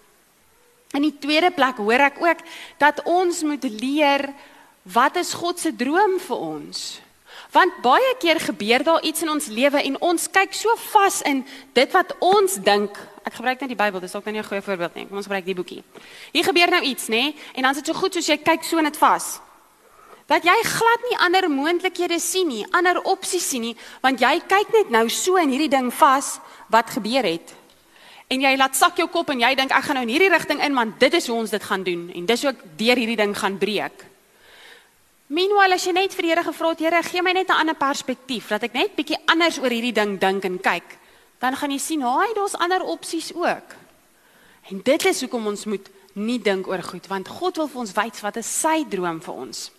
In 0.94 1.02
die 1.02 1.18
tweede 1.18 1.50
plek 1.52 1.78
hoor 1.78 2.02
ek 2.14 2.22
ook 2.22 2.40
dat 2.78 3.02
ons 3.06 3.42
moet 3.42 3.64
leer 3.64 4.34
wat 4.84 5.16
is 5.16 5.34
God 5.34 5.60
se 5.60 5.76
droom 5.76 6.20
vir 6.20 6.38
ons? 6.38 7.02
Want 7.54 7.82
baie 7.86 8.16
keer 8.20 8.40
gebeur 8.42 8.84
daar 8.84 9.04
iets 9.06 9.22
in 9.22 9.30
ons 9.30 9.48
lewe 9.48 9.82
en 9.82 9.98
ons 10.02 10.30
kyk 10.32 10.54
so 10.58 10.74
vas 10.92 11.22
in 11.30 11.44
dit 11.74 11.92
wat 11.94 12.16
ons 12.20 12.58
dink. 12.66 12.98
Ek 13.24 13.38
gebruik 13.38 13.62
net 13.62 13.72
die 13.72 13.78
Bybel, 13.80 14.02
dis 14.02 14.16
ook 14.16 14.26
nou 14.26 14.34
nie 14.34 14.42
'n 14.42 14.48
goeie 14.48 14.62
voorbeeld 14.62 14.96
nie. 14.96 15.08
Kom 15.08 15.18
ons 15.18 15.26
gebruik 15.26 15.46
die 15.46 15.56
boekie. 15.56 15.84
Hier 16.32 16.44
gebeur 16.44 16.70
nou 16.70 16.82
iets, 16.82 17.08
nê? 17.08 17.36
En 17.54 17.62
dan 17.62 17.72
is 17.72 17.78
dit 17.78 17.86
so 17.86 17.94
goed 17.94 18.14
soos 18.14 18.28
jy 18.28 18.38
kyk 18.38 18.64
so 18.64 18.80
net 18.82 18.98
vas. 18.98 19.40
Dat 20.28 20.44
jy 20.44 20.64
glad 20.64 21.02
nie 21.10 21.18
ander 21.18 21.50
moontlikhede 21.50 22.20
sien 22.20 22.48
nie, 22.48 22.66
ander 22.72 23.02
opsies 23.02 23.50
sien 23.50 23.62
nie, 23.62 23.76
want 24.02 24.20
jy 24.20 24.40
kyk 24.48 24.72
net 24.74 24.90
nou 24.90 25.10
so 25.10 25.36
in 25.36 25.50
hierdie 25.50 25.70
ding 25.70 25.94
vas 25.94 26.40
wat 26.70 26.90
gebeur 26.90 27.24
het. 27.24 27.54
En 28.28 28.42
jy 28.42 28.56
laat 28.58 28.76
sak 28.76 28.98
jou 28.98 29.08
kop 29.08 29.30
en 29.30 29.40
jy 29.40 29.56
dink 29.56 29.72
ek 29.72 29.84
gaan 29.84 29.96
nou 29.96 30.04
in 30.08 30.10
hierdie 30.10 30.32
rigting 30.32 30.64
in 30.64 30.74
want 30.74 31.00
dit 31.00 31.14
is 31.14 31.28
hoe 31.28 31.38
ons 31.38 31.50
dit 31.50 31.64
gaan 31.64 31.84
doen 31.84 32.10
en 32.16 32.26
dis 32.26 32.42
hoe 32.42 32.52
ek 32.52 32.64
deur 32.78 32.96
hierdie 32.96 33.20
ding 33.20 33.38
gaan 33.38 33.58
breek. 33.58 34.13
Meanwhile, 35.28 35.76
as 35.76 35.86
jy 35.88 35.94
net 35.96 36.14
vir 36.14 36.26
die 36.26 36.32
Here 36.34 36.44
gevra 36.44 36.74
het, 36.74 36.80
Here, 36.84 37.04
gee 37.04 37.22
my 37.22 37.32
net 37.32 37.50
'n 37.50 37.60
ander 37.60 37.76
perspektief, 37.76 38.48
dat 38.50 38.64
ek 38.64 38.74
net 38.74 38.96
bietjie 38.96 39.18
anders 39.28 39.60
oor 39.60 39.70
hierdie 39.70 39.94
ding 39.94 40.20
dink 40.20 40.44
en 40.46 40.60
kyk, 40.60 40.98
dan 41.40 41.56
gaan 41.56 41.72
jy 41.72 41.80
sien, 41.80 42.02
haai, 42.02 42.34
daar's 42.36 42.56
ander 42.56 42.84
opsies 42.84 43.34
ook. 43.34 43.76
En 44.70 44.82
dit 44.84 45.06
is 45.06 45.22
hoekom 45.22 45.48
ons 45.48 45.66
moet 45.66 45.90
nie 46.14 46.40
dink 46.40 46.68
oor 46.68 46.82
goed, 46.84 47.08
want 47.08 47.28
God 47.28 47.58
wil 47.58 47.68
vir 47.68 47.80
ons 47.80 47.94
wys 47.94 48.22
wat 48.22 48.38
is 48.38 48.60
sy 48.62 48.84
droom 48.90 49.22
vir 49.22 49.34
ons. 49.34 49.72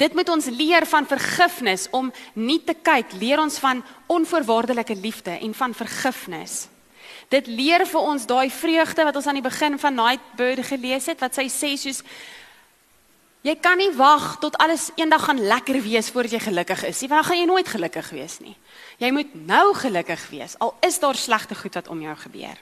Dit 0.00 0.14
moet 0.14 0.28
ons 0.28 0.46
leer 0.46 0.86
van 0.86 1.06
vergifnis 1.06 1.88
om 1.92 2.12
nie 2.32 2.60
te 2.64 2.74
kyk, 2.74 3.12
leer 3.20 3.40
ons 3.42 3.58
van 3.60 3.82
onvoorwaardelike 4.06 4.96
liefde 4.96 5.30
en 5.30 5.54
van 5.54 5.74
vergifnis. 5.74 6.68
Dit 7.28 7.46
leer 7.46 7.84
vir 7.86 8.00
ons 8.00 8.24
daai 8.26 8.50
vreugde 8.50 9.04
wat 9.04 9.16
ons 9.16 9.26
aan 9.26 9.38
die 9.38 9.44
begin 9.44 9.76
van 9.78 9.94
Nightbird 9.94 10.64
gelees 10.66 11.06
het 11.06 11.20
wat 11.20 11.36
sy 11.36 11.46
sê 11.52 11.74
soos 11.76 12.00
Jy 13.40 13.54
kan 13.56 13.78
nie 13.80 13.92
wag 13.96 14.34
tot 14.42 14.56
alles 14.60 14.90
eendag 15.00 15.24
gaan 15.24 15.38
lekker 15.40 15.78
wees 15.80 16.10
voordat 16.12 16.34
jy 16.36 16.40
gelukkig 16.44 16.82
is 16.84 16.98
nie, 17.00 17.08
want 17.08 17.22
dan 17.22 17.28
gaan 17.30 17.38
jy 17.40 17.46
nooit 17.48 17.68
gelukkig 17.68 18.10
wees 18.12 18.34
nie. 18.44 18.56
Jy 19.00 19.10
moet 19.16 19.30
nou 19.48 19.70
gelukkig 19.74 20.26
wees 20.28 20.58
al 20.60 20.74
is 20.84 20.98
daar 21.00 21.16
slegte 21.16 21.56
goed 21.56 21.74
wat 21.74 21.88
om 21.88 22.02
jou 22.04 22.16
gebeur. 22.16 22.58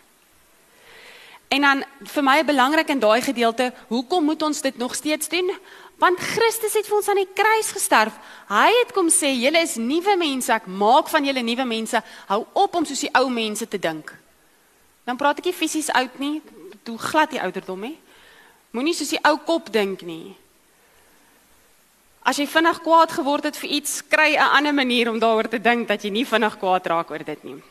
En 1.49 1.65
dan 1.65 1.83
vir 2.13 2.23
my 2.23 2.45
belangrik 2.45 2.89
in 2.93 3.01
daai 3.01 3.23
gedeelte, 3.25 3.73
hoekom 3.89 4.25
moet 4.25 4.43
ons 4.43 4.61
dit 4.61 4.77
nog 4.79 4.95
steeds 4.95 5.29
doen? 5.29 5.51
Want 5.99 6.21
Christus 6.21 6.77
het 6.77 6.87
vir 6.87 6.97
ons 6.97 7.09
aan 7.09 7.19
die 7.19 7.33
kruis 7.35 7.71
gesterf. 7.73 8.15
Hy 8.49 8.69
het 8.85 8.93
kom 8.95 9.09
sê, 9.11 9.33
julle 9.35 9.63
is 9.65 9.79
nuwe 9.81 10.15
mense, 10.21 10.53
ek 10.53 10.69
maak 10.69 11.09
van 11.11 11.25
julle 11.25 11.43
nuwe 11.43 11.65
mense. 11.67 12.03
Hou 12.29 12.45
op 12.53 12.77
om 12.77 12.85
soos 12.87 13.01
die 13.03 13.15
ou 13.19 13.27
mense 13.33 13.67
te 13.67 13.81
dink. 13.81 14.13
Dan 15.09 15.17
praat 15.17 15.41
ek 15.41 15.49
nie 15.49 15.57
fisies 15.57 15.89
oud 15.97 16.21
nie, 16.21 16.37
toe 16.85 16.99
glad 17.01 17.33
die 17.33 17.41
ouderdom 17.43 17.89
hè. 17.89 17.95
Moenie 18.77 18.95
soos 18.95 19.17
die 19.17 19.25
ou 19.25 19.39
kop 19.49 19.73
dink 19.73 20.05
nie. 20.07 20.37
As 22.23 22.37
jy 22.37 22.47
vinnig 22.47 22.81
kwaad 22.83 23.13
geword 23.13 23.45
het 23.45 23.57
vir 23.57 23.71
iets, 23.71 24.03
kry 24.03 24.37
'n 24.37 24.51
ander 24.57 24.75
manier 24.75 25.11
om 25.11 25.19
daaroor 25.19 25.49
te 25.49 25.61
dink 25.61 25.89
dat 25.89 26.03
jy 26.03 26.11
nie 26.11 26.27
vinnig 26.27 26.59
kwaad 26.59 26.87
raak 26.87 27.11
oor 27.11 27.25
dit 27.25 27.45
nie. 27.45 27.63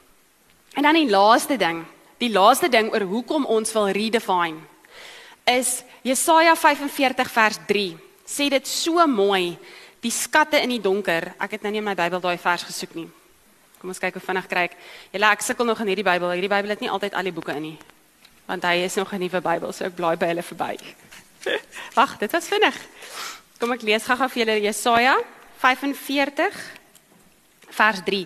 En 0.76 0.84
dan 0.84 0.94
die 0.94 1.10
laaste 1.10 1.58
ding, 1.58 1.86
die 2.18 2.30
laaste 2.30 2.70
ding 2.70 2.94
oor 2.94 3.02
hoekom 3.02 3.46
ons 3.46 3.74
wil 3.74 3.88
redefine 3.90 4.58
is 5.48 5.84
Jesaja 6.04 6.56
45 6.56 7.32
vers 7.32 7.60
3. 7.68 7.98
Sê 8.28 8.50
dit 8.52 8.68
so 8.68 9.08
mooi, 9.08 9.58
die 10.04 10.12
skatte 10.12 10.60
in 10.60 10.76
die 10.76 10.82
donker. 10.84 11.32
Ek 11.40 11.56
het 11.56 11.64
nou 11.64 11.72
nie 11.72 11.80
in 11.80 11.88
my 11.88 11.96
Bybel 11.96 12.20
daai 12.20 12.38
vers 12.38 12.66
gesoek 12.68 12.96
nie. 13.00 13.08
Kom 13.80 13.94
ons 13.94 14.02
kyk 14.02 14.18
hoe 14.18 14.26
vinnig 14.26 14.50
kry 14.52 14.66
ek. 14.68 14.76
Julle 15.14 15.32
ek 15.32 15.46
sukkel 15.46 15.70
nog 15.70 15.80
in 15.84 15.94
hierdie 15.94 16.06
Bybel. 16.08 16.34
Hierdie 16.36 16.52
Bybel 16.52 16.76
het 16.76 16.84
nie 16.84 16.92
altyd 16.92 17.16
al 17.16 17.30
die 17.30 17.36
boeke 17.36 17.56
in 17.56 17.70
nie. 17.70 17.78
Want 18.48 18.68
hy 18.68 18.84
is 18.84 18.96
nog 18.96 19.14
'n 19.14 19.20
nuwe 19.20 19.42
Bybel, 19.42 19.74
so 19.74 19.86
ek 19.86 19.96
blaai 19.96 20.18
by 20.18 20.28
hulle 20.28 20.44
verby. 20.44 20.78
Wag, 21.98 22.18
dit 22.18 22.32
was 22.32 22.48
vinnig. 22.48 22.76
Kom 23.58 23.72
ek 23.74 23.88
lees 23.88 24.04
gou-gou 24.06 24.28
vir 24.30 24.44
julle 24.44 24.56
Jesaja 24.68 25.16
45 25.58 26.58
vers 27.74 28.04
3. 28.06 28.20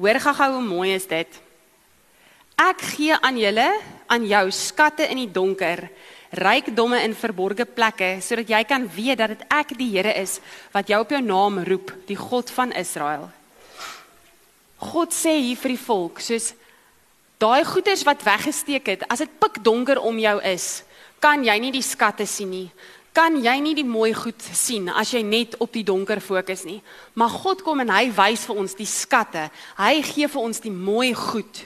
Hoor 0.00 0.18
gou-gou 0.24 0.46
hoe 0.54 0.62
mooi 0.64 0.94
is 0.94 1.04
dit. 1.10 1.28
Ek 2.56 2.80
gee 2.94 3.18
aan 3.20 3.36
julle 3.36 3.66
aan 4.08 4.24
jou 4.24 4.46
skatte 4.56 5.04
in 5.12 5.20
die 5.20 5.28
donker, 5.28 5.84
rykdomme 6.40 7.02
in 7.04 7.12
verborgde 7.12 7.68
plekke 7.68 8.14
sodat 8.24 8.48
jy 8.48 8.62
kan 8.64 8.88
weet 8.88 9.20
dat 9.20 9.36
dit 9.36 9.44
ek 9.52 9.76
die 9.76 9.90
Here 9.92 10.16
is 10.16 10.38
wat 10.72 10.88
jou 10.88 11.02
op 11.04 11.12
jou 11.12 11.20
naam 11.20 11.60
roep, 11.68 11.92
die 12.08 12.16
God 12.16 12.48
van 12.56 12.72
Israel. 12.72 13.28
God 14.88 15.12
sê 15.12 15.36
hier 15.36 15.60
vir 15.60 15.76
die 15.76 15.84
volk, 15.84 16.24
soos 16.24 16.54
daai 17.36 17.60
goeders 17.68 18.08
wat 18.08 18.24
weggesteek 18.24 18.88
het, 18.88 19.08
as 19.12 19.20
dit 19.20 19.36
pikdonker 19.36 20.00
om 20.00 20.16
jou 20.16 20.38
is, 20.48 20.78
kan 21.20 21.44
jy 21.44 21.60
nie 21.60 21.74
die 21.74 21.84
skatte 21.84 22.24
sien 22.24 22.56
nie 22.56 22.70
kan 23.18 23.34
jy 23.42 23.56
nie 23.58 23.74
die 23.74 23.86
mooi 23.86 24.12
goed 24.14 24.42
sien 24.54 24.86
as 24.94 25.10
jy 25.10 25.24
net 25.26 25.56
op 25.58 25.72
die 25.74 25.82
donker 25.86 26.20
fokus 26.22 26.62
nie. 26.68 26.78
Maar 27.18 27.32
God 27.42 27.64
kom 27.66 27.82
en 27.82 27.90
hy 27.90 28.12
wys 28.14 28.44
vir 28.46 28.60
ons 28.62 28.76
die 28.78 28.86
skatte. 28.86 29.48
Hy 29.78 29.98
gee 30.06 30.28
vir 30.30 30.44
ons 30.44 30.62
die 30.62 30.74
mooi 30.74 31.10
goed 31.18 31.64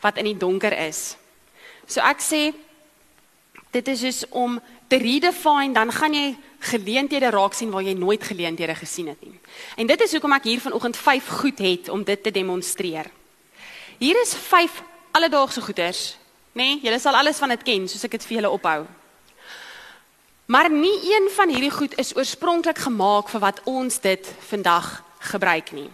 wat 0.00 0.16
in 0.22 0.30
die 0.30 0.38
donker 0.38 0.72
is. 0.86 1.18
So 1.84 2.00
ek 2.00 2.24
sê 2.24 2.42
dit 3.74 3.88
is 3.92 4.04
dus 4.06 4.22
om 4.32 4.56
te 4.88 4.96
redefine 4.96 5.76
dan 5.76 5.92
gaan 5.92 6.16
jy 6.16 6.30
geleenthede 6.70 7.28
raak 7.34 7.52
sien 7.54 7.70
waar 7.70 7.84
jy 7.84 7.92
nooit 7.92 8.24
geleenthede 8.24 8.74
gesien 8.78 9.10
het 9.12 9.20
nie. 9.20 9.36
En 9.76 9.86
dit 9.86 10.04
is 10.06 10.14
hoekom 10.16 10.32
ek 10.38 10.48
hier 10.48 10.62
vanoggend 10.64 10.96
5 10.96 11.28
goed 11.42 11.60
het 11.60 11.90
om 11.92 12.04
dit 12.04 12.22
te 12.22 12.32
demonstreer. 12.32 13.10
Hier 14.00 14.16
is 14.22 14.32
5 14.32 14.80
alledaagse 15.12 15.60
goeders, 15.60 16.16
nê? 16.56 16.78
Nee, 16.78 16.80
julle 16.86 16.98
sal 17.02 17.18
alles 17.18 17.38
van 17.42 17.52
dit 17.52 17.66
ken 17.66 17.90
soos 17.90 18.08
ek 18.08 18.16
dit 18.16 18.26
vir 18.30 18.40
julle 18.40 18.54
ophou. 18.56 18.86
Maar 20.48 20.70
nie 20.70 21.14
een 21.14 21.28
van 21.30 21.48
hierdie 21.48 21.70
goed 21.70 21.94
is 22.00 22.14
oorspronklik 22.16 22.78
gemaak 22.78 23.28
vir 23.28 23.40
wat 23.40 23.58
ons 23.68 24.00
dit 24.00 24.28
vandag 24.48 25.02
gebruik 25.18 25.72
nie. 25.76 25.90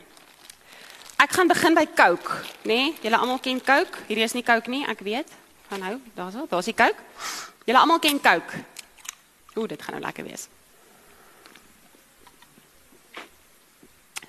Ek 1.19 1.33
gaan 1.35 1.49
begin 1.51 1.75
by 1.75 1.83
Coke, 1.91 2.37
né? 2.63 2.71
Nee? 2.71 2.93
Julle 3.03 3.19
almal 3.19 3.41
ken 3.43 3.59
Coke. 3.59 4.05
Hierdie 4.07 4.23
is 4.23 4.35
nie 4.39 4.45
Coke 4.47 4.71
nie, 4.71 4.85
ek 4.87 5.03
weet. 5.03 5.33
gaan 5.69 5.81
nou, 5.83 5.97
daar's 6.15 6.37
al, 6.39 6.47
daar's 6.47 6.71
die 6.71 6.75
Coke. 6.75 7.03
Julle 7.67 7.79
almal 7.79 7.99
ken 7.99 8.21
Coke. 8.21 8.61
Ooh, 9.55 9.67
dit 9.69 9.83
gaan 9.83 9.99
nou 9.99 10.05
lekker 10.05 10.25
wees. 10.25 10.47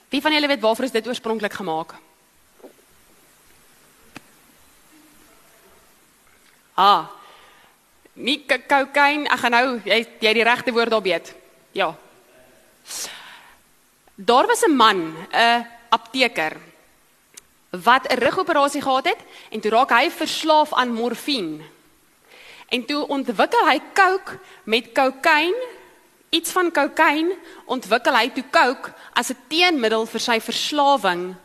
Wie 0.10 0.22
van 0.22 0.34
julle 0.34 0.48
weet 0.48 0.62
waarvoor 0.62 0.86
is 0.86 0.92
dit 0.92 1.08
oorspronklik 1.08 1.54
gemaak? 1.54 1.94
Ah. 6.74 7.14
Nie 8.16 8.46
kokain, 8.48 9.26
ek 9.28 9.40
gaan 9.40 9.52
nou 9.52 9.68
jy 9.84 10.00
jy 10.24 10.34
die 10.34 10.44
regte 10.48 10.72
woord 10.72 10.90
daarop 10.90 11.04
weet. 11.04 11.34
Ja. 11.76 11.96
Daar 14.16 14.48
was 14.48 14.64
'n 14.64 14.76
man, 14.76 15.14
'n 15.32 15.68
apteker 15.90 16.58
wat 17.70 18.08
'n 18.08 18.18
rugoperasie 18.18 18.82
gehad 18.82 19.06
het 19.06 19.22
en 19.50 19.60
toe 19.60 19.72
raak 19.72 19.90
hy 19.90 20.10
verslaaf 20.12 20.74
aan 20.74 20.94
morfine. 20.94 21.64
En 22.70 22.86
toe 22.86 23.08
ontwikkel 23.08 23.68
hy 23.68 23.82
coke 23.94 24.40
met 24.64 24.92
kokain, 24.92 25.54
iets 26.30 26.52
van 26.52 26.72
kokain, 26.72 27.34
ontwikkel 27.66 28.16
hy 28.16 28.30
toe 28.30 28.44
coke 28.52 28.94
as 29.14 29.30
'n 29.30 29.38
teenmiddel 29.48 30.06
vir 30.06 30.20
sy 30.20 30.40
verslawing 30.40 31.36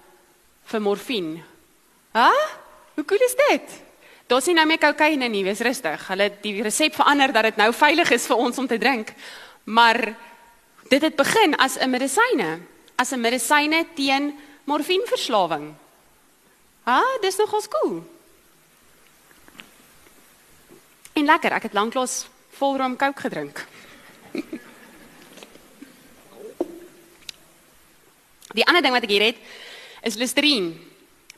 vir 0.64 0.80
morfine. 0.80 1.42
Hæ? 2.12 2.30
Hoe 2.94 3.04
cool 3.04 3.20
is 3.20 3.34
dit? 3.34 3.89
Daar's 4.30 4.46
nie 4.46 4.54
nou 4.54 4.62
meer 4.70 4.78
kokaine 4.78 5.26
nie, 5.26 5.42
wees 5.42 5.58
rustig. 5.66 6.04
Hulle 6.06 6.28
het 6.28 6.36
die 6.44 6.62
resep 6.62 6.94
verander 6.94 7.32
dat 7.34 7.48
dit 7.48 7.56
nou 7.58 7.72
veilig 7.74 8.12
is 8.14 8.28
vir 8.30 8.38
ons 8.38 8.58
om 8.62 8.66
te 8.70 8.78
drink. 8.78 9.10
Maar 9.66 9.98
dit 10.86 11.02
het 11.02 11.16
begin 11.18 11.56
as 11.58 11.78
'n 11.78 11.90
medisyne, 11.90 12.60
as 12.96 13.10
'n 13.10 13.20
medisyne 13.20 13.86
teen 13.94 14.38
morfineverslawing. 14.64 15.74
Ah, 16.84 17.20
dis 17.20 17.36
nogals 17.36 17.68
cool. 17.68 18.06
En 21.12 21.24
lekker, 21.24 21.52
ek 21.52 21.62
het 21.62 21.72
lanklaas 21.72 22.28
vol 22.50 22.76
rum 22.76 22.96
coke 22.96 23.20
gedrink. 23.20 23.66
Die 28.54 28.66
ander 28.66 28.82
ding 28.82 28.92
wat 28.94 29.02
ek 29.02 29.10
hier 29.10 29.22
het 29.22 29.36
is 30.02 30.14
Listerine 30.14 30.89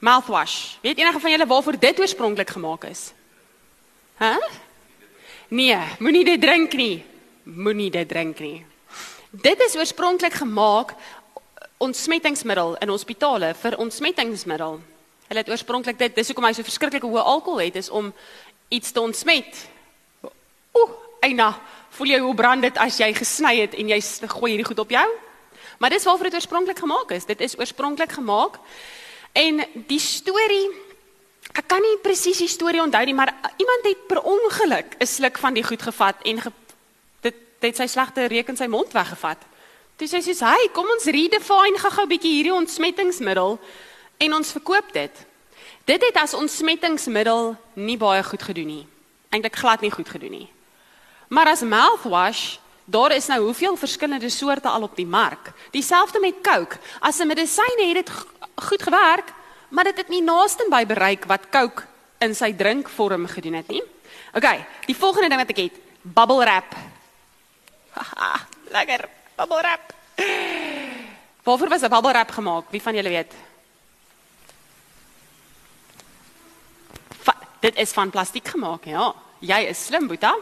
mouthwash. 0.03 0.77
Weet 0.83 0.99
enige 0.99 1.21
van 1.21 1.31
julle 1.31 1.47
waarvoor 1.47 1.79
dit 1.79 2.01
oorspronklik 2.01 2.51
gemaak 2.51 2.85
is? 2.85 3.13
Hæ? 4.19 4.35
Huh? 4.35 4.51
Nee, 5.49 5.79
moenie 5.99 6.25
dit 6.25 6.41
drink 6.41 6.73
nie. 6.73 7.05
Moenie 7.43 7.91
dit 7.91 8.09
drink 8.09 8.39
nie. 8.39 8.65
Dit 9.31 9.61
is 9.61 9.77
oorspronklik 9.77 10.33
gemaak 10.33 10.95
ontsmettingsmiddel 11.79 12.77
in 12.81 12.89
hospitale 12.89 13.55
vir 13.55 13.77
ontsmettingsmiddel. 13.79 14.81
Hulle 15.29 15.41
het 15.41 15.51
oorspronklik 15.51 15.99
dit 15.99 16.15
dis 16.15 16.31
hoekom 16.31 16.47
hy 16.49 16.55
so 16.57 16.67
verskriklike 16.67 17.07
hoë 17.07 17.27
alkohol 17.35 17.63
het 17.63 17.77
is 17.77 17.91
om 17.91 18.11
iets 18.69 18.91
te 18.93 19.01
ontsmet. 19.01 19.67
Ooh, 20.73 20.97
eina, 21.21 21.53
voel 21.95 22.15
jy 22.15 22.23
hoe 22.25 22.35
brand 22.35 22.65
dit 22.65 22.81
as 22.81 22.99
jy 22.99 23.13
gesny 23.15 23.55
het 23.61 23.77
en 23.79 23.93
jy 23.93 24.01
gooi 24.35 24.55
hierdie 24.55 24.67
goed 24.67 24.83
op 24.83 24.91
jou? 24.91 25.07
Maar 25.79 25.95
dis 25.95 26.05
waarvoor 26.05 26.31
dit 26.31 26.41
oorspronklik 26.41 26.79
gemaak 26.79 27.11
is. 27.11 27.29
Dit 27.29 27.41
is 27.41 27.59
oorspronklik 27.59 28.13
gemaak. 28.13 28.59
En 29.33 29.65
die 29.87 30.01
storie 30.01 30.71
ek 31.53 31.67
kan 31.69 31.83
nie 31.85 31.99
presies 32.01 32.39
die 32.39 32.49
storie 32.49 32.81
onthou 32.81 33.05
nie, 33.05 33.15
maar 33.15 33.35
iemand 33.61 33.85
het 33.85 34.07
per 34.09 34.23
ongeluk 34.23 34.95
'n 34.99 35.07
sluk 35.07 35.39
van 35.39 35.55
die 35.55 35.65
goed 35.65 35.83
gevat 35.83 36.17
en 36.23 36.41
ge, 36.41 36.53
dit 37.21 37.35
het 37.61 37.77
sy 37.77 37.87
slegte 37.87 38.25
reuk 38.25 38.49
in 38.49 38.57
sy 38.57 38.67
mond 38.67 38.93
weggevat. 38.93 39.39
Toe 39.97 40.09
sê 40.09 40.21
sy 40.23 40.45
"Hey, 40.45 40.69
kom 40.73 40.87
ons 40.87 41.05
redefine 41.05 41.79
gou-gou 41.79 42.05
'n 42.05 42.09
bietjie 42.09 42.33
hierdie 42.33 42.55
ontsmettingsmiddel." 42.55 43.59
en 44.23 44.35
ons 44.35 44.55
verkoop 44.55 44.93
dit. 44.95 45.27
Dit 45.85 46.05
het 46.07 46.19
as 46.21 46.35
ontsmettingsmiddel 46.35 47.55
nie 47.75 47.99
baie 47.99 48.23
goed 48.23 48.43
gedoen 48.43 48.71
nie. 48.71 48.85
Eintlik 49.35 49.57
glad 49.59 49.83
nie 49.83 49.91
goed 49.91 50.09
gedoen 50.09 50.37
nie. 50.37 50.49
Maar 51.33 51.55
as 51.55 51.65
mouthwash, 51.67 52.59
daar 52.93 53.15
is 53.17 53.27
nou 53.27 53.41
hoeveel 53.41 53.77
verskillende 53.77 54.29
soorte 54.29 54.69
al 54.69 54.83
op 54.83 54.97
die 54.97 55.07
mark. 55.07 55.53
Dieselfde 55.71 56.21
met 56.21 56.41
Coke. 56.43 56.77
As 57.01 57.19
'n 57.19 57.27
medisyne 57.27 57.87
het 57.89 58.07
dit 58.07 58.11
goed 58.55 58.83
gewerk, 58.83 59.33
maar 59.69 59.85
dit 59.85 59.97
het 59.97 60.09
nie 60.09 60.23
naaste 60.23 60.67
by 60.71 60.87
bereik 60.87 61.25
wat 61.25 61.49
Coke 61.51 61.83
in 62.19 62.35
sy 62.35 62.53
drinkvorm 62.53 63.27
gedoen 63.27 63.55
het 63.55 63.69
nie. 63.69 63.83
OK, 64.33 64.49
die 64.87 64.97
volgende 64.97 65.29
ding 65.29 65.41
wat 65.41 65.51
ek 65.51 65.57
het, 65.57 65.77
bubble 66.03 66.39
wrap. 66.39 66.75
Haha, 67.91 68.47
lekker, 68.77 69.09
bubble 69.37 69.57
wrap. 69.57 69.95
Waarvoor 71.43 71.69
was 71.69 71.83
'n 71.83 71.89
bubble 71.89 72.13
wrap 72.13 72.31
gemaak? 72.31 72.65
Wie 72.71 72.83
van 72.83 72.95
julle 72.95 73.09
weet? 73.09 73.33
Dit 77.61 77.77
is 77.77 77.93
van 77.93 78.11
plastiek 78.11 78.49
gemaak, 78.49 78.85
ja. 78.85 79.15
Jy 79.39 79.59
is 79.71 79.85
slim, 79.85 80.07
Boeta. 80.07 80.35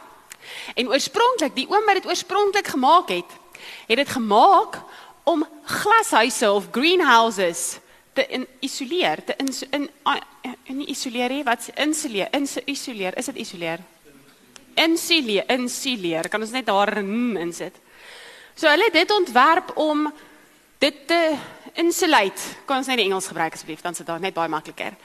En 0.75 0.89
oorspronklik, 0.89 1.55
die 1.55 1.69
oom 1.69 1.85
wat 1.87 2.01
dit 2.01 2.07
oorspronklik 2.07 2.67
gemaak 2.67 3.09
het, 3.09 3.39
het 3.87 3.97
dit 3.97 4.09
gemaak 4.09 4.81
om 5.23 5.47
glashuise 5.65 6.53
of 6.53 6.71
greenhouses 6.73 7.79
te 8.13 8.27
in 8.27 8.47
isoleer, 8.61 9.25
te 9.25 9.35
in 9.39 9.53
in 9.71 9.91
in 10.65 10.89
isoleer, 10.89 11.45
wat 11.45 11.71
insuleer, 11.75 12.29
isoleer, 12.65 13.17
is 13.19 13.25
dit 13.25 13.37
isoleer? 13.37 13.79
Insuleer, 14.75 15.45
insuleer. 15.51 16.29
Kan 16.29 16.41
ons 16.41 16.51
net 16.51 16.67
daar 16.67 16.97
insit? 16.99 17.77
So 18.55 18.69
hulle 18.69 18.85
het 18.85 18.93
dit 18.93 19.11
ontwerp 19.11 19.77
om 19.77 20.13
dit 20.79 21.07
te 21.07 21.21
insulate. 21.73 22.41
Kan 22.65 22.81
ons 22.81 22.87
net 22.87 23.01
die 23.01 23.07
Engels 23.07 23.31
gebruik 23.31 23.55
asseblief, 23.55 23.81
dan 23.81 23.93
is 23.93 24.03
dit 24.03 24.07
daar 24.07 24.21
net 24.21 24.35
baie 24.35 24.49
makliker. 24.49 24.97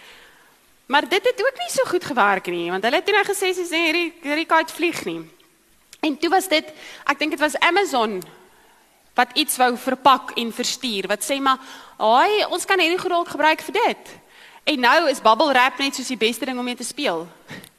Maar 0.86 1.08
dit 1.10 1.24
het 1.24 1.42
ook 1.42 1.58
nie 1.58 1.72
so 1.74 1.90
goed 1.90 2.06
gewerk 2.06 2.46
nie, 2.54 2.70
want 2.72 2.84
hulle 2.84 3.02
het 3.02 3.12
nou 3.12 3.24
gesê 3.26 3.52
sy 3.58 3.66
sê 3.66 3.82
hierdie 3.88 4.10
hierdie 4.22 4.50
kite 4.50 4.74
vlieg 4.74 5.02
nie. 5.08 5.22
En 6.06 6.18
toe 6.22 6.30
was 6.30 6.48
dit, 6.52 6.68
ek 7.10 7.20
dink 7.20 7.34
dit 7.34 7.42
was 7.42 7.58
Amazon 7.66 8.20
wat 9.16 9.32
iets 9.40 9.56
wou 9.58 9.72
verpak 9.80 10.34
en 10.38 10.52
verstuur 10.52 11.08
wat 11.08 11.24
sê 11.24 11.40
maar, 11.40 11.60
"Haai, 11.98 12.46
ons 12.52 12.66
kan 12.66 12.80
hierdie 12.80 13.00
goed 13.00 13.10
dalk 13.10 13.32
gebruik 13.32 13.62
vir 13.62 13.74
dit." 13.74 14.04
En 14.64 14.80
nou 14.80 15.10
is 15.10 15.22
bubble 15.22 15.54
wrap 15.54 15.80
net 15.80 15.96
soos 15.96 16.08
die 16.08 16.18
beste 16.18 16.46
ding 16.46 16.60
om 16.60 16.66
mee 16.66 16.76
te 16.76 16.84
speel. 16.84 17.28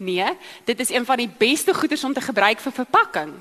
Nee, 0.00 0.38
dit 0.64 0.80
is 0.80 0.90
een 0.90 1.04
van 1.04 1.16
die 1.16 1.30
beste 1.38 1.74
goeders 1.74 2.04
om 2.04 2.12
te 2.14 2.20
gebruik 2.20 2.60
vir 2.60 2.72
verpakking. 2.72 3.32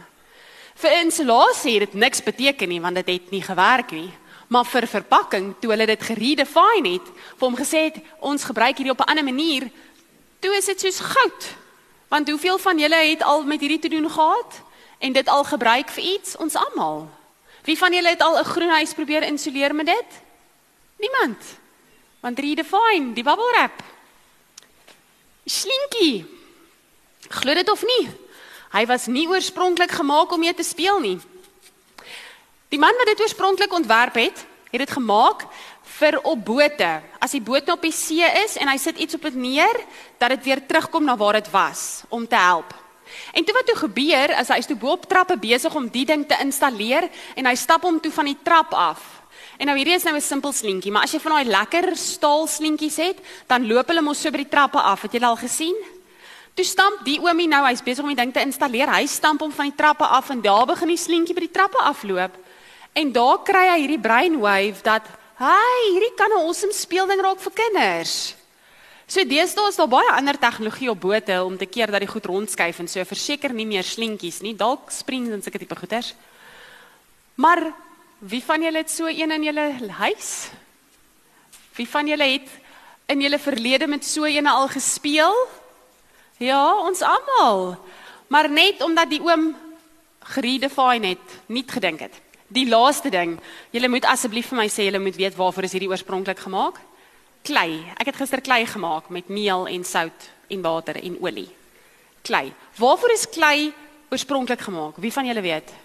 Vir 0.76 1.04
insulasie 1.04 1.80
het 1.80 1.92
dit 1.92 1.94
niks 1.94 2.24
beteken 2.24 2.70
nie 2.70 2.82
want 2.82 2.96
dit 2.96 3.08
het 3.08 3.32
nie 3.32 3.42
gewerk 3.42 3.92
nie 3.92 4.12
maar 4.48 4.66
vir 4.66 4.88
verpakking 4.88 5.52
toe 5.60 5.72
hulle 5.74 5.88
dit 5.90 6.04
geredefine 6.10 6.96
het, 6.96 7.08
vir 7.38 7.46
hom 7.46 7.58
gesê 7.60 7.88
het 7.90 8.00
ons 8.24 8.48
gebruik 8.48 8.80
hierdie 8.80 8.94
op 8.96 9.04
'n 9.04 9.12
ander 9.12 9.24
manier, 9.24 9.70
toe 10.40 10.56
is 10.56 10.66
dit 10.66 10.80
soos 10.80 11.00
goud. 11.00 11.56
Want 12.08 12.30
hoeveel 12.30 12.58
van 12.58 12.80
julle 12.80 12.96
het 12.96 13.24
al 13.24 13.44
met 13.44 13.60
hierdie 13.60 13.80
te 13.80 13.88
doen 13.88 14.12
gehad 14.12 14.62
en 14.98 15.14
dit 15.14 15.28
al 15.28 15.44
gebruik 15.44 15.90
vir 15.90 16.04
iets? 16.04 16.36
Ons 16.38 16.56
almal. 16.56 17.10
Wie 17.64 17.78
van 17.78 17.94
julle 17.94 18.10
het 18.10 18.22
al 18.22 18.40
'n 18.40 18.44
groen 18.44 18.70
huis 18.70 18.94
probeer 18.94 19.24
insuleer 19.24 19.76
met 19.76 19.86
dit? 19.86 20.22
Niemand. 20.98 21.38
Want 22.20 22.40
redefine, 22.40 23.14
die 23.14 23.24
bubble 23.24 23.52
wrap. 23.52 23.84
Slinky. 25.46 26.26
Glo 27.28 27.54
dit 27.54 27.72
of 27.72 27.84
nie? 27.84 28.10
Hy 28.72 28.86
was 28.86 29.06
nie 29.06 29.28
oorspronklik 29.28 29.92
gemaak 29.92 30.32
om 30.32 30.40
mee 30.40 30.54
te 30.54 30.64
speel 30.64 31.00
nie. 31.00 31.20
Die 32.70 32.80
man 32.80 32.96
wat 32.98 33.06
dit 33.06 33.22
oorspronklik 33.22 33.74
ontwerp 33.74 34.16
het, 34.16 34.46
het 34.72 34.80
dit 34.80 34.92
gemaak 34.92 35.46
vir 35.98 36.20
op 36.24 36.46
bote. 36.46 36.90
As 37.20 37.32
die 37.32 37.42
boot 37.42 37.66
nou 37.66 37.78
op 37.78 37.86
die 37.86 37.96
see 37.96 38.26
is 38.44 38.58
en 38.60 38.70
hy 38.72 38.78
sit 38.82 38.98
iets 38.98 39.18
op 39.18 39.28
dit 39.30 39.36
neer, 39.36 39.80
dat 40.20 40.36
dit 40.36 40.44
weer 40.44 40.62
terugkom 40.68 41.08
na 41.08 41.18
waar 41.18 41.40
dit 41.40 41.50
was 41.52 42.04
om 42.10 42.28
te 42.28 42.36
help. 42.36 42.74
En 43.34 43.46
toe 43.46 43.56
wat 43.56 43.66
toe 43.66 43.78
gebeur, 43.88 44.34
as 44.36 44.52
hy 44.52 44.60
is 44.62 44.68
toe 44.68 44.78
bo 44.80 44.92
op 44.98 45.08
trappe 45.08 45.38
besig 45.40 45.76
om 45.76 45.88
die 45.92 46.06
ding 46.06 46.26
te 46.28 46.38
installeer 46.44 47.08
en 47.36 47.48
hy 47.48 47.56
stap 47.56 47.88
hom 47.88 48.02
toe 48.04 48.12
van 48.12 48.28
die 48.32 48.38
trap 48.44 48.74
af. 48.76 49.04
En 49.58 49.70
nou 49.70 49.78
hierdie 49.78 49.96
is 49.96 50.04
nou 50.04 50.16
'n 50.16 50.22
simpel 50.22 50.54
slinkie, 50.54 50.92
maar 50.92 51.04
as 51.04 51.14
jy 51.14 51.20
van 51.20 51.32
daai 51.32 51.46
lekker 51.46 51.96
staal 51.96 52.48
slinkies 52.48 52.98
het, 52.98 53.18
dan 53.48 53.68
loop 53.68 53.88
hulle 53.88 54.02
mos 54.02 54.22
so 54.22 54.30
by 54.32 54.38
die 54.38 54.50
trappe 54.50 54.78
af. 54.78 55.02
Het 55.02 55.14
jy 55.14 55.24
al 55.24 55.38
gesien? 55.38 55.76
Toe 56.54 56.66
stamp 56.66 57.06
die 57.06 57.20
oomie 57.20 57.48
nou, 57.48 57.66
hy's 57.66 57.84
besig 57.84 58.04
om 58.04 58.10
die 58.10 58.16
ding 58.16 58.34
te 58.34 58.42
installeer. 58.42 58.90
Hy 58.90 59.06
stamp 59.06 59.42
hom 59.42 59.52
van 59.52 59.66
die 59.66 59.76
trappe 59.76 60.06
af 60.06 60.30
en 60.30 60.42
daar 60.42 60.66
begin 60.66 60.88
die 60.88 60.98
slinkie 60.98 61.34
by 61.34 61.40
die 61.40 61.52
trappe 61.52 61.78
afloop. 61.78 62.32
En 62.94 63.12
daar 63.12 63.44
kry 63.44 63.68
hy 63.70 63.80
hierdie 63.80 64.00
brainwave 64.02 64.82
dat 64.84 65.04
hy 65.38 65.94
hierdie 65.94 66.16
kan 66.18 66.32
'n 66.32 66.46
awesome 66.46 66.74
speelding 66.74 67.22
raak 67.22 67.40
vir 67.40 67.54
kinders. 67.54 68.36
So 69.08 69.24
deesdae 69.24 69.70
is 69.70 69.78
daar 69.80 69.88
baie 69.88 70.10
ander 70.12 70.36
tegnologie 70.36 70.90
op 70.92 71.00
bote 71.00 71.44
om 71.44 71.58
te 71.58 71.66
keer 71.66 71.88
dat 71.88 72.04
die 72.04 72.12
goed 72.12 72.26
rondskuif 72.26 72.80
en 72.80 72.88
so 72.88 73.04
verseker 73.06 73.54
nie 73.54 73.66
meer 73.66 73.84
slinkies 73.84 74.42
nie, 74.42 74.52
dalk 74.54 74.92
springs 74.92 75.32
en 75.32 75.42
sulke 75.42 75.60
tipe 75.60 75.76
goeders. 75.76 76.14
Maar 77.36 77.72
wie 78.20 78.44
van 78.44 78.62
julle 78.62 78.78
het 78.78 78.92
so 78.92 79.08
een 79.08 79.32
in 79.32 79.44
julle 79.44 79.72
huis? 79.90 80.50
Wie 81.78 81.88
van 81.88 82.08
julle 82.08 82.24
het 82.24 82.50
in 83.08 83.22
julle 83.22 83.40
verlede 83.40 83.88
met 83.88 84.06
so 84.06 84.26
eene 84.26 84.50
al 84.50 84.68
gespeel? 84.68 85.48
Ja, 86.38 86.76
ons 86.76 87.02
almal. 87.02 87.78
Maar 88.28 88.50
net 88.50 88.84
omdat 88.84 89.10
die 89.10 89.22
oom 89.22 89.56
geredefine 90.36 91.16
het, 91.16 91.40
nie 91.48 91.64
gedink 91.64 92.00
het. 92.00 92.27
Die 92.48 92.68
laaste 92.70 93.10
ding, 93.12 93.36
julle 93.76 93.90
moet 93.92 94.06
asseblief 94.08 94.48
vir 94.52 94.62
my 94.62 94.68
sê 94.72 94.86
julle 94.88 95.02
moet 95.04 95.18
weet 95.20 95.36
waarvoor 95.36 95.68
is 95.68 95.74
hierdie 95.76 95.90
oorspronklik 95.92 96.40
gemaak? 96.40 96.80
Klei. 97.48 97.82
Ek 98.00 98.08
het 98.08 98.20
gister 98.20 98.42
klei 98.44 98.64
gemaak 98.68 99.10
met 99.12 99.28
meel 99.28 99.68
en 99.68 99.84
sout 99.84 100.30
en 100.48 100.64
water 100.64 100.96
en 101.02 101.18
olie. 101.24 101.50
Klei. 102.24 102.54
Waarvoor 102.80 103.12
is 103.12 103.28
klei 103.28 103.74
oorspronklik 104.12 104.64
gemaak? 104.64 104.96
Wie 105.04 105.12
van 105.12 105.28
julle 105.28 105.44
weet? 105.44 105.76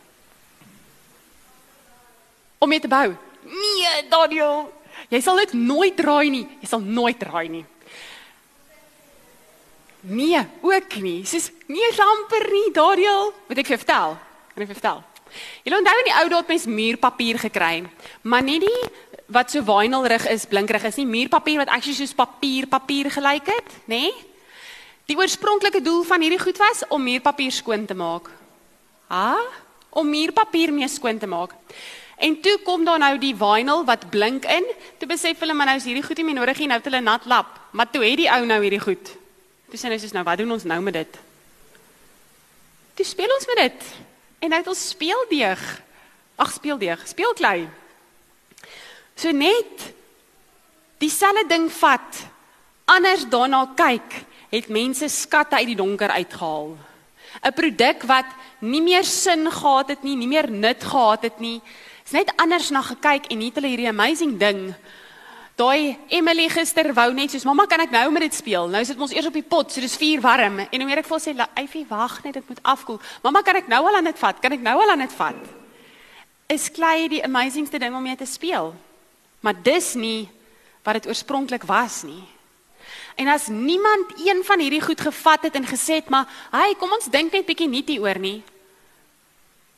Om 2.63 2.71
mee 2.71 2.81
te 2.81 2.89
bou. 2.91 3.11
Nee, 3.43 4.07
Daniel. 4.11 4.69
Jy 5.11 5.21
sal 5.21 5.43
dit 5.43 5.59
nooit 5.59 5.97
draai 5.99 6.31
nie. 6.31 6.47
Jy 6.63 6.69
sal 6.71 6.83
nooit 6.87 7.19
draai 7.19 7.49
nie. 7.51 7.65
Nee, 10.03 10.47
ook 10.63 10.99
nie. 11.03 11.25
Soos 11.27 11.51
nie 11.67 11.91
amper 11.99 12.47
nie, 12.51 12.69
Daniel. 12.75 13.33
Moet 13.49 13.59
ek 13.63 13.67
vir 13.67 13.77
jou 13.77 13.83
vertel? 13.83 14.21
Kan 14.55 14.63
ek 14.63 14.71
vir 14.71 14.79
vertel? 14.79 15.03
Julle 15.65 15.79
onthou 15.79 15.97
in 16.01 16.09
die 16.11 16.19
ou 16.19 16.27
dae 16.29 16.41
het 16.43 16.53
mens 16.53 16.67
muurpapier 16.67 17.39
gekry, 17.39 17.85
maar 18.23 18.43
nie 18.43 18.59
die 18.63 18.81
wat 19.33 19.51
so 19.51 19.65
vinylrig 19.65 20.27
is, 20.29 20.45
blinkrig 20.47 20.85
is 20.85 20.99
nie, 21.01 21.07
muurpapier 21.09 21.63
wat 21.63 21.73
actually 21.73 21.97
soos 21.97 22.15
papier 22.15 22.67
papier 22.69 23.09
gelyk 23.11 23.49
het, 23.55 23.75
nê? 23.87 24.05
Nee? 24.09 24.13
Die 25.11 25.19
oorspronklike 25.19 25.83
doel 25.83 26.05
van 26.07 26.23
hierdie 26.23 26.41
goed 26.41 26.59
was 26.63 26.85
om 26.89 27.03
muurpapier 27.03 27.53
skoon 27.53 27.87
te 27.87 27.95
maak. 27.95 28.31
Ha? 29.11 29.35
Om 29.91 30.09
muurpapier 30.09 30.73
mee 30.73 30.89
skoon 30.89 31.19
te 31.19 31.27
maak. 31.27 31.57
En 32.23 32.37
toe 32.41 32.55
kom 32.63 32.85
daar 32.87 33.01
nou 33.03 33.17
die 33.19 33.35
vinyl 33.37 33.83
wat 33.85 34.07
blink 34.11 34.47
in. 34.47 34.69
Toe 35.01 35.09
besef 35.11 35.43
hulle 35.43 35.57
maar 35.59 35.73
nou 35.73 35.77
is 35.81 35.89
hierdie 35.89 36.05
goed 36.07 36.21
nie 36.21 36.29
meer 36.29 36.39
nodig 36.39 36.63
nie, 36.63 36.71
nou 36.71 36.79
het 36.79 36.87
hulle 36.87 37.03
nat 37.03 37.27
lap. 37.27 37.59
Maar 37.75 37.91
toe 37.91 38.05
het 38.07 38.21
die 38.23 38.31
ou 38.31 38.45
nou 38.47 38.61
hierdie 38.63 38.81
goed. 38.81 39.11
Toe 39.73 39.81
sê 39.81 39.91
hulle 39.91 39.99
soos 39.99 40.15
nou, 40.15 40.23
wat 40.29 40.39
doen 40.39 40.55
ons 40.55 40.69
nou 40.71 40.79
met 40.87 41.01
dit? 41.01 41.19
Toe 42.95 43.07
speel 43.09 43.35
ons 43.37 43.49
met 43.51 43.63
dit. 43.65 43.85
En 44.43 44.51
nou 44.51 44.59
het 44.59 44.69
ons 44.69 44.89
speeldeeg. 44.89 45.61
Ag, 46.35 46.51
speeldeeg, 46.51 47.03
speelklei. 47.07 47.69
So 49.15 49.31
net 49.31 49.93
dieselfde 50.99 51.45
ding 51.47 51.69
vat, 51.71 52.23
anders 52.91 53.23
daarna 53.31 53.69
kyk, 53.79 54.17
het 54.51 54.71
mense 54.73 55.07
skatte 55.09 55.61
uit 55.61 55.71
die 55.71 55.79
donker 55.79 56.11
uitgehaal. 56.11 56.75
'n 57.43 57.55
Produk 57.55 58.03
wat 58.03 58.29
nie 58.61 58.83
meer 58.83 59.05
sin 59.05 59.51
gehad 59.51 59.89
het 59.89 60.03
nie, 60.03 60.17
nie 60.17 60.29
meer 60.29 60.51
nut 60.51 60.85
gehad 60.85 61.23
het 61.23 61.39
nie. 61.41 61.63
Is 62.05 62.11
net 62.11 62.33
anders 62.37 62.71
na 62.71 62.83
gekyk 62.83 63.31
en 63.31 63.41
het 63.41 63.55
hulle 63.55 63.69
hierdie 63.69 63.89
amazing 63.89 64.39
ding. 64.39 64.75
Daai 65.57 65.99
Emily 66.09 66.49
gister 66.49 66.95
wou 66.97 67.11
net 67.13 67.31
soos 67.35 67.45
mamma 67.45 67.67
kan 67.69 67.83
ek 67.85 67.93
nou 67.93 68.07
met 68.15 68.25
dit 68.25 68.35
speel. 68.35 68.71
Nou 68.73 68.81
sit 68.89 68.99
ons 68.99 69.13
eers 69.13 69.29
op 69.29 69.37
die 69.37 69.45
pot, 69.45 69.71
so 69.71 69.85
dis 69.85 69.97
vuur 70.01 70.23
warm 70.25 70.63
en 70.65 70.81
hoe 70.81 70.89
meer 70.89 71.03
ek 71.03 71.09
vir 71.09 71.21
sê, 71.21 71.35
"Eyfie, 71.55 71.87
wag 71.89 72.25
net, 72.25 72.35
dit 72.35 72.49
moet 72.49 72.63
afkoel." 72.63 73.01
Mamma, 73.23 73.43
kan 73.43 73.57
ek 73.57 73.69
nou 73.69 73.87
al 73.87 73.97
aan 73.97 74.05
dit 74.05 74.19
vat? 74.19 74.41
Kan 74.41 74.53
ek 74.53 74.61
nou 74.61 74.81
al 74.81 74.91
aan 74.91 74.99
dit 74.99 75.13
vat? 75.13 75.35
Is 76.49 76.71
klei 76.71 77.09
die 77.09 77.25
amazingste 77.25 77.79
ding 77.79 77.95
om 77.95 78.03
mee 78.03 78.17
te 78.17 78.27
speel? 78.27 78.75
Maar 79.41 79.63
dis 79.63 79.95
nie 79.95 80.29
wat 80.83 80.95
dit 80.95 81.07
oorspronklik 81.07 81.63
was 81.63 82.03
nie. 82.03 82.25
En 83.17 83.29
as 83.29 83.47
niemand 83.47 84.13
een 84.17 84.45
van 84.45 84.59
hierdie 84.59 84.83
goed 84.83 85.01
gevat 85.01 85.43
het 85.43 85.55
en 85.55 85.67
gesê 85.67 86.01
het, 86.01 86.09
maar 86.09 86.27
hey, 86.51 86.75
kom 86.79 86.93
ons 86.93 87.11
dink 87.11 87.33
net 87.33 87.47
bietjie 87.47 87.69
nie 87.69 87.85
hieroor 87.87 88.19
nie. 88.19 88.43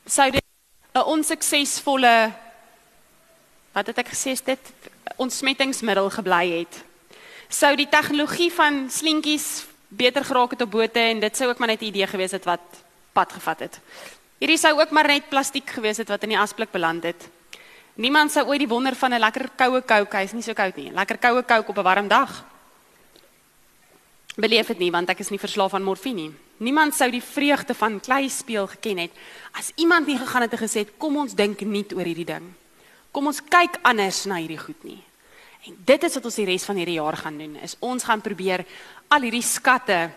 Sou 0.05 0.31
dit 0.31 0.43
'n 0.95 0.99
onsuksesvolle 0.99 2.33
wat 3.73 3.87
het 3.87 3.97
ek 3.97 4.07
gesê 4.07 4.43
dit 4.45 4.59
ontsmettingsmiddel 5.15 6.09
gebly 6.09 6.59
het. 6.59 6.83
Sou 7.47 7.75
die 7.75 7.89
tegnologie 7.89 8.51
van 8.51 8.89
slinkies 8.89 9.65
beter 9.87 10.25
geraak 10.25 10.51
het 10.51 10.61
op 10.61 10.71
bote 10.71 10.99
en 10.99 11.19
dit 11.19 11.37
sou 11.37 11.49
ook 11.49 11.57
maar 11.57 11.67
net 11.67 11.81
'n 11.81 11.91
idee 11.91 12.07
gewees 12.07 12.31
het 12.31 12.45
wat 12.45 12.61
pad 13.13 13.33
gevat 13.33 13.59
het. 13.59 13.79
Hierdie 14.37 14.57
sou 14.57 14.79
ook 14.79 14.89
maar 14.89 15.07
net 15.07 15.29
plastiek 15.29 15.69
gewees 15.69 15.97
het 15.97 16.07
wat 16.07 16.23
in 16.23 16.29
die 16.29 16.39
asblik 16.39 16.71
beland 16.71 17.03
het. 17.03 17.29
Niemand 17.93 18.31
sou 18.31 18.47
ooit 18.47 18.59
die 18.59 18.67
wonder 18.67 18.95
van 18.95 19.13
'n 19.13 19.19
lekker 19.19 19.49
koue 19.55 19.81
Coke, 19.85 20.17
hy's 20.17 20.33
nie 20.33 20.41
so 20.41 20.53
koud 20.53 20.75
nie. 20.75 20.91
Lekker 20.91 21.17
koue 21.17 21.45
Coke 21.45 21.69
op 21.69 21.77
'n 21.77 21.83
warm 21.83 22.07
dag. 22.07 22.45
Beleef 24.35 24.67
dit 24.67 24.79
nie 24.79 24.91
want 24.91 25.09
ek 25.09 25.19
is 25.19 25.29
nie 25.29 25.39
verslaaf 25.39 25.73
aan 25.73 25.83
morfine 25.83 26.21
nie. 26.21 26.33
Niemand 26.57 26.95
sou 26.95 27.11
die 27.11 27.23
vreugde 27.23 27.73
van 27.73 27.99
klei 27.99 28.29
speel 28.29 28.67
geken 28.67 28.97
het 28.97 29.11
as 29.51 29.71
iemand 29.75 30.07
nie 30.07 30.17
gegaan 30.17 30.41
het 30.41 30.51
en 30.51 30.57
gesê 30.57 30.85
het 30.85 30.97
kom 30.97 31.17
ons 31.17 31.35
dink 31.35 31.61
nie 31.61 31.85
oor 31.95 32.03
hierdie 32.03 32.25
ding. 32.25 32.53
Kom 33.15 33.31
ons 33.31 33.39
kyk 33.39 33.79
anders 33.87 34.25
na 34.27 34.41
hierdie 34.41 34.59
goed 34.59 34.81
nie. 34.83 34.99
En 35.65 35.77
dit 35.87 36.03
is 36.03 36.17
wat 36.19 36.25
ons 36.27 36.39
die 36.41 36.47
res 36.49 36.65
van 36.67 36.75
hierdie 36.75 36.99
jaar 36.99 37.15
gaan 37.17 37.37
doen. 37.39 37.55
Is 37.63 37.77
ons 37.79 38.03
gaan 38.03 38.21
probeer 38.21 38.65
al 39.07 39.23
hierdie 39.23 39.45
skatte 39.45 40.09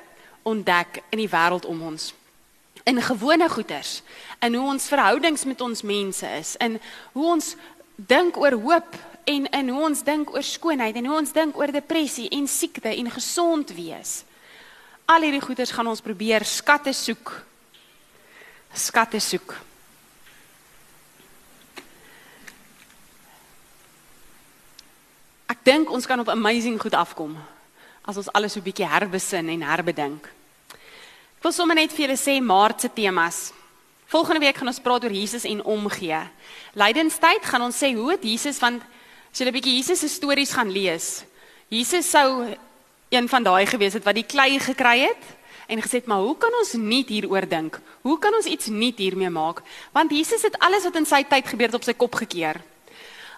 ontdek 0.48 1.04
in 1.12 1.22
die 1.22 1.30
wêreld 1.30 1.68
om 1.68 1.84
ons 1.92 2.10
in 2.88 3.02
gewone 3.04 3.48
goeders 3.52 4.00
in 4.40 4.54
hoe 4.54 4.64
ons 4.72 4.88
verhoudings 4.88 5.44
met 5.44 5.60
ons 5.60 5.82
mense 5.84 6.28
is 6.38 6.54
in 6.64 6.78
hoe 7.12 7.26
ons 7.34 7.50
dink 8.08 8.38
oor 8.40 8.56
hoop 8.56 8.96
en 9.28 9.48
in 9.58 9.68
hoe 9.68 9.82
ons 9.90 10.02
dink 10.06 10.32
oor 10.32 10.46
skoonheid 10.46 10.96
en 10.96 11.10
hoe 11.10 11.18
ons 11.18 11.34
dink 11.36 11.58
oor 11.58 11.72
depressie 11.74 12.30
en 12.32 12.48
siekte 12.48 12.88
en 12.94 13.10
gesond 13.12 13.74
wees. 13.76 14.22
Al 15.04 15.26
hierdie 15.26 15.44
goeders 15.44 15.72
gaan 15.74 15.90
ons 15.90 16.04
probeer 16.04 16.46
skatte 16.48 16.94
soek. 16.96 17.34
Skatte 18.72 19.20
soek. 19.20 19.56
Dink 25.68 25.90
ons 25.92 26.06
kan 26.08 26.20
op 26.20 26.30
amazing 26.32 26.78
goed 26.80 26.94
afkom 26.96 27.34
as 28.08 28.16
ons 28.16 28.30
alles 28.32 28.54
so 28.56 28.60
'n 28.60 28.64
bietjie 28.64 28.88
herbesin 28.88 29.48
en 29.48 29.62
herbedink. 29.62 30.24
Ek 31.36 31.42
wil 31.42 31.52
sommer 31.52 31.76
net 31.76 31.92
vir 31.92 32.06
julle 32.06 32.16
sê 32.16 32.40
Maart 32.40 32.80
se 32.80 32.88
temas. 32.88 33.52
Volgende 34.06 34.40
week 34.40 34.56
gaan 34.56 34.68
ons 34.68 34.80
praat 34.80 35.04
oor 35.04 35.12
Jesus 35.12 35.44
en 35.44 35.64
omgee. 35.64 36.20
Lydenstyd 36.72 37.44
gaan 37.44 37.62
ons 37.62 37.76
sê 37.76 37.94
hoe 37.94 38.10
het 38.10 38.24
Jesus 38.24 38.58
want 38.58 38.82
as 39.32 39.38
jy 39.38 39.46
'n 39.46 39.52
bietjie 39.52 39.76
Jesus 39.76 40.00
se 40.00 40.08
stories 40.08 40.52
gaan 40.52 40.70
lees. 40.70 41.24
Jesus 41.68 42.10
sou 42.10 42.56
een 43.10 43.28
van 43.28 43.42
daai 43.42 43.66
gewees 43.66 43.92
het 43.92 44.04
wat 44.04 44.14
die 44.14 44.26
klei 44.26 44.58
gekry 44.58 45.00
het 45.00 45.24
en 45.68 45.82
gesê 45.82 46.00
het 46.00 46.06
maar 46.06 46.22
hoe 46.22 46.36
kan 46.38 46.54
ons 46.54 46.72
nie 46.72 47.04
hieroor 47.04 47.46
dink? 47.48 47.80
Hoe 48.02 48.18
kan 48.18 48.34
ons 48.34 48.46
iets 48.46 48.68
nuut 48.68 48.98
hiermee 48.98 49.30
maak? 49.30 49.62
Want 49.92 50.10
Jesus 50.10 50.42
het 50.42 50.58
alles 50.58 50.84
wat 50.84 50.96
in 50.96 51.06
sy 51.06 51.24
tyd 51.24 51.46
gebeur 51.46 51.66
het 51.66 51.74
op 51.74 51.84
sy 51.84 51.92
kop 51.92 52.14
gekeer. 52.14 52.56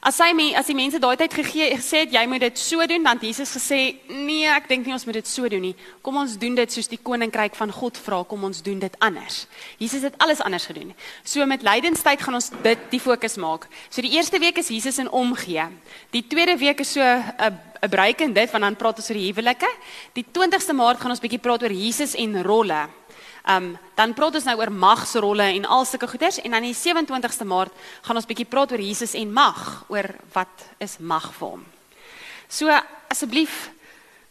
As 0.01 0.17
hy 0.17 0.31
me, 0.33 0.47
as 0.57 0.65
die 0.71 0.75
mense 0.77 0.97
daai 0.97 1.19
tyd 1.21 1.35
gegee 1.37 1.75
gesê 1.77 2.07
het 2.07 2.15
jy 2.15 2.23
moet 2.25 2.41
dit 2.41 2.57
so 2.59 2.81
doen, 2.89 3.03
dan 3.05 3.19
Jesus 3.21 3.51
gesê, 3.53 3.81
nee, 4.09 4.47
ek 4.49 4.69
dink 4.71 4.87
nie 4.89 4.95
ons 4.97 5.05
moet 5.05 5.19
dit 5.19 5.29
so 5.29 5.49
doen 5.53 5.61
nie. 5.61 5.75
Kom 6.01 6.17
ons 6.17 6.39
doen 6.41 6.55
dit 6.57 6.73
soos 6.73 6.89
die 6.89 6.99
koninkryk 7.05 7.59
van 7.59 7.73
God 7.77 8.01
vra, 8.01 8.23
kom 8.25 8.47
ons 8.49 8.63
doen 8.65 8.81
dit 8.81 8.97
anders. 9.05 9.43
Jesus 9.77 10.07
het 10.09 10.17
alles 10.25 10.41
anders 10.41 10.65
gedoen. 10.71 10.95
So 11.21 11.45
met 11.45 11.67
lydenstyd 11.67 12.25
gaan 12.25 12.39
ons 12.41 12.49
dit 12.65 12.87
die 12.95 13.03
fokus 13.03 13.37
maak. 13.37 13.67
So 13.93 14.01
die 14.01 14.15
eerste 14.17 14.41
week 14.41 14.63
is 14.63 14.73
Jesus 14.73 15.03
in 15.05 15.11
omgee. 15.13 15.69
Die 16.17 16.25
tweede 16.25 16.57
week 16.57 16.81
is 16.81 16.97
so 16.97 17.05
'n 17.05 17.61
'n 17.83 17.91
breek 17.91 18.21
in 18.21 18.33
dit 18.33 18.51
want 18.51 18.65
dan 18.65 18.77
praat 18.77 18.97
ons 18.97 19.11
oor 19.11 19.17
die 19.17 19.33
huwelike. 19.33 19.69
Die 20.15 20.25
20ste 20.25 20.73
Maart 20.73 21.01
gaan 21.01 21.11
ons 21.11 21.21
bietjie 21.21 21.39
praat 21.39 21.63
oor 21.63 21.73
Jesus 21.73 22.15
en 22.15 22.43
rolle. 22.43 22.89
Ehm 23.47 23.65
um, 23.65 23.79
dan 23.97 24.15
praat 24.17 24.35
ons 24.35 24.47
nou 24.49 24.57
oor 24.57 24.71
magsrolle 24.73 25.47
en 25.57 25.65
al 25.65 25.85
sulke 25.85 26.09
goeders 26.09 26.39
en 26.41 26.51
dan 26.51 26.65
die 26.65 26.77
27ste 26.77 27.45
Maart 27.45 27.73
gaan 28.03 28.17
ons 28.17 28.29
bietjie 28.29 28.49
praat 28.49 28.73
oor 28.73 28.81
Jesus 28.81 29.13
en 29.15 29.33
mag, 29.33 29.85
oor 29.89 30.09
wat 30.33 30.65
is 30.79 30.97
mag 30.99 31.33
vir 31.37 31.49
hom. 31.49 31.65
So 32.49 32.73
asseblief 33.09 33.71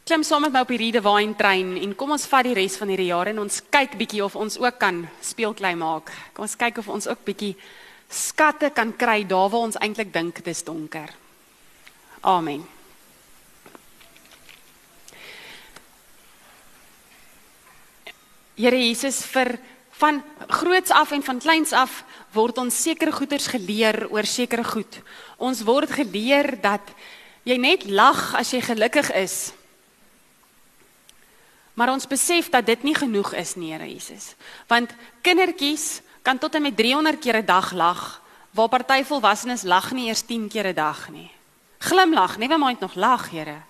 klim 0.09 0.23
saam 0.23 0.41
met 0.41 0.53
my 0.53 0.63
op 0.65 0.71
hierdie 0.73 0.95
divine 0.95 1.35
trein 1.37 1.75
en 1.77 1.93
kom 1.95 2.15
ons 2.15 2.25
vat 2.31 2.47
die 2.47 2.55
res 2.57 2.77
van 2.81 2.89
hierdie 2.89 3.11
jaar 3.11 3.29
en 3.29 3.43
ons 3.45 3.61
kyk 3.69 3.93
bietjie 3.99 4.23
of 4.25 4.35
ons 4.35 4.57
ook 4.57 4.79
kan 4.81 5.03
speelklei 5.21 5.75
maak. 5.77 6.09
Kom 6.33 6.47
ons 6.47 6.57
kyk 6.57 6.81
of 6.81 6.89
ons 6.89 7.07
ook 7.07 7.21
bietjie 7.25 7.53
skatte 8.09 8.71
kan 8.73 8.95
kry 8.97 9.21
daar 9.29 9.49
waar 9.53 9.69
ons 9.69 9.77
eintlik 9.77 10.13
dink 10.13 10.41
dit 10.41 10.49
is 10.49 10.65
donker. 10.65 11.13
Amen. 12.21 12.78
Here 18.59 18.75
Jesus 18.75 19.21
vir 19.31 19.55
van 19.99 20.19
groots 20.47 20.91
af 20.91 21.13
en 21.15 21.23
van 21.23 21.39
kleins 21.39 21.71
af 21.71 22.01
word 22.35 22.57
ons 22.59 22.75
sekere 22.75 23.11
goeders 23.15 23.47
geleer 23.47 24.07
oor 24.11 24.27
sekere 24.27 24.63
goed. 24.67 24.99
Ons 25.39 25.63
word 25.63 25.91
geleer 25.95 26.57
dat 26.59 26.83
jy 27.47 27.55
net 27.59 27.85
lag 27.87 28.19
as 28.35 28.51
jy 28.51 28.59
gelukkig 28.63 29.11
is. 29.15 29.37
Maar 31.79 31.93
ons 31.95 32.07
besef 32.11 32.51
dat 32.51 32.67
dit 32.67 32.83
nie 32.83 32.95
genoeg 32.95 33.31
is 33.39 33.55
nie, 33.55 33.71
Here 33.71 33.87
Jesus. 33.87 34.35
Want 34.67 34.91
kindertjies 35.23 36.01
kan 36.21 36.37
tot 36.37 36.55
en 36.55 36.67
met 36.67 36.75
300 36.75 37.19
keer 37.19 37.39
'n 37.39 37.45
dag 37.45 37.71
lag, 37.71 38.21
waar 38.51 38.69
party 38.69 39.03
volwassenes 39.03 39.63
lag 39.63 39.91
nie 39.91 40.07
eers 40.07 40.21
10 40.21 40.49
keer 40.49 40.67
'n 40.67 40.75
dag 40.75 41.09
nie. 41.09 41.31
Glimlag, 41.79 42.37
never 42.37 42.59
mind 42.59 42.79
nog 42.79 42.95
lag, 42.95 43.29
Here. 43.29 43.61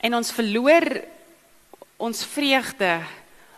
En 0.00 0.14
ons 0.14 0.32
verloor 0.32 1.14
ons 1.96 2.24
vreugde 2.24 3.00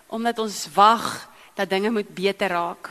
omdat 0.09 0.39
ons 0.39 0.69
wag 0.75 1.29
dat 1.59 1.69
dinge 1.71 1.91
moet 1.91 2.09
beter 2.15 2.49
raak. 2.49 2.89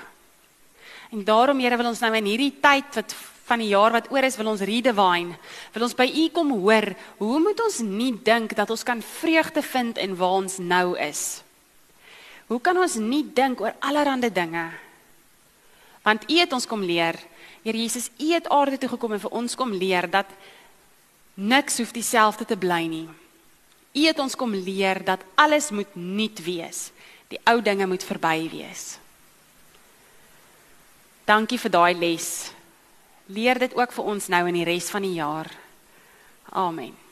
En 1.12 1.24
daarom 1.24 1.60
Here 1.60 1.78
wil 1.78 1.90
ons 1.90 2.04
nou 2.04 2.12
in 2.20 2.30
hierdie 2.30 2.54
tyd 2.62 3.00
wat 3.00 3.16
van 3.48 3.62
die 3.64 3.72
jaar 3.72 3.94
wat 3.96 4.10
oor 4.12 4.26
is, 4.28 4.36
wil 4.36 4.52
ons 4.52 4.64
redewine, 4.68 5.38
wil 5.72 5.86
ons 5.88 5.96
by 5.96 6.06
U 6.06 6.26
kom 6.36 6.52
hoor, 6.60 6.90
hoe 7.22 7.40
moet 7.40 7.62
ons 7.64 7.80
nie 7.80 8.12
dink 8.12 8.52
dat 8.60 8.70
ons 8.74 8.84
kan 8.84 9.00
vreugde 9.02 9.64
vind 9.64 10.02
in 10.04 10.18
waar 10.20 10.42
ons 10.42 10.58
nou 10.60 10.98
is? 11.00 11.40
Hoe 12.52 12.60
kan 12.64 12.76
ons 12.80 12.98
nie 13.00 13.24
dink 13.24 13.64
oor 13.64 13.76
allerlei 13.80 14.30
dinge? 14.32 14.66
Want 16.04 16.28
U 16.28 16.40
het 16.40 16.54
ons 16.54 16.68
kom 16.68 16.84
leer, 16.84 17.16
Here 17.64 17.78
Jesus, 17.78 18.12
U 18.20 18.28
het 18.32 18.48
aarde 18.52 18.78
toe 18.80 18.90
gekom 18.90 19.16
en 19.16 19.24
vir 19.24 19.34
ons 19.36 19.56
kom 19.56 19.72
leer 19.76 20.10
dat 20.12 20.28
niks 21.36 21.80
hoef 21.80 21.92
dieselfde 21.96 22.46
te 22.48 22.56
bly 22.60 22.84
nie. 22.88 23.08
U 23.98 24.06
het 24.06 24.20
ons 24.22 24.36
kom 24.38 24.54
leer 24.54 25.02
dat 25.06 25.24
alles 25.36 25.72
moet 25.74 25.96
nuut 25.96 26.44
wees. 26.46 26.92
Die 27.34 27.40
ou 27.50 27.62
dinge 27.62 27.88
moet 27.90 28.06
verby 28.06 28.46
wees. 28.52 29.00
Dankie 31.26 31.60
vir 31.60 31.74
daai 31.74 31.98
les. 31.98 32.30
Leer 33.34 33.60
dit 33.60 33.74
ook 33.76 33.92
vir 33.92 34.14
ons 34.14 34.30
nou 34.32 34.46
in 34.48 34.62
die 34.62 34.68
res 34.68 34.92
van 34.94 35.04
die 35.04 35.18
jaar. 35.18 35.50
Amen. 36.54 37.07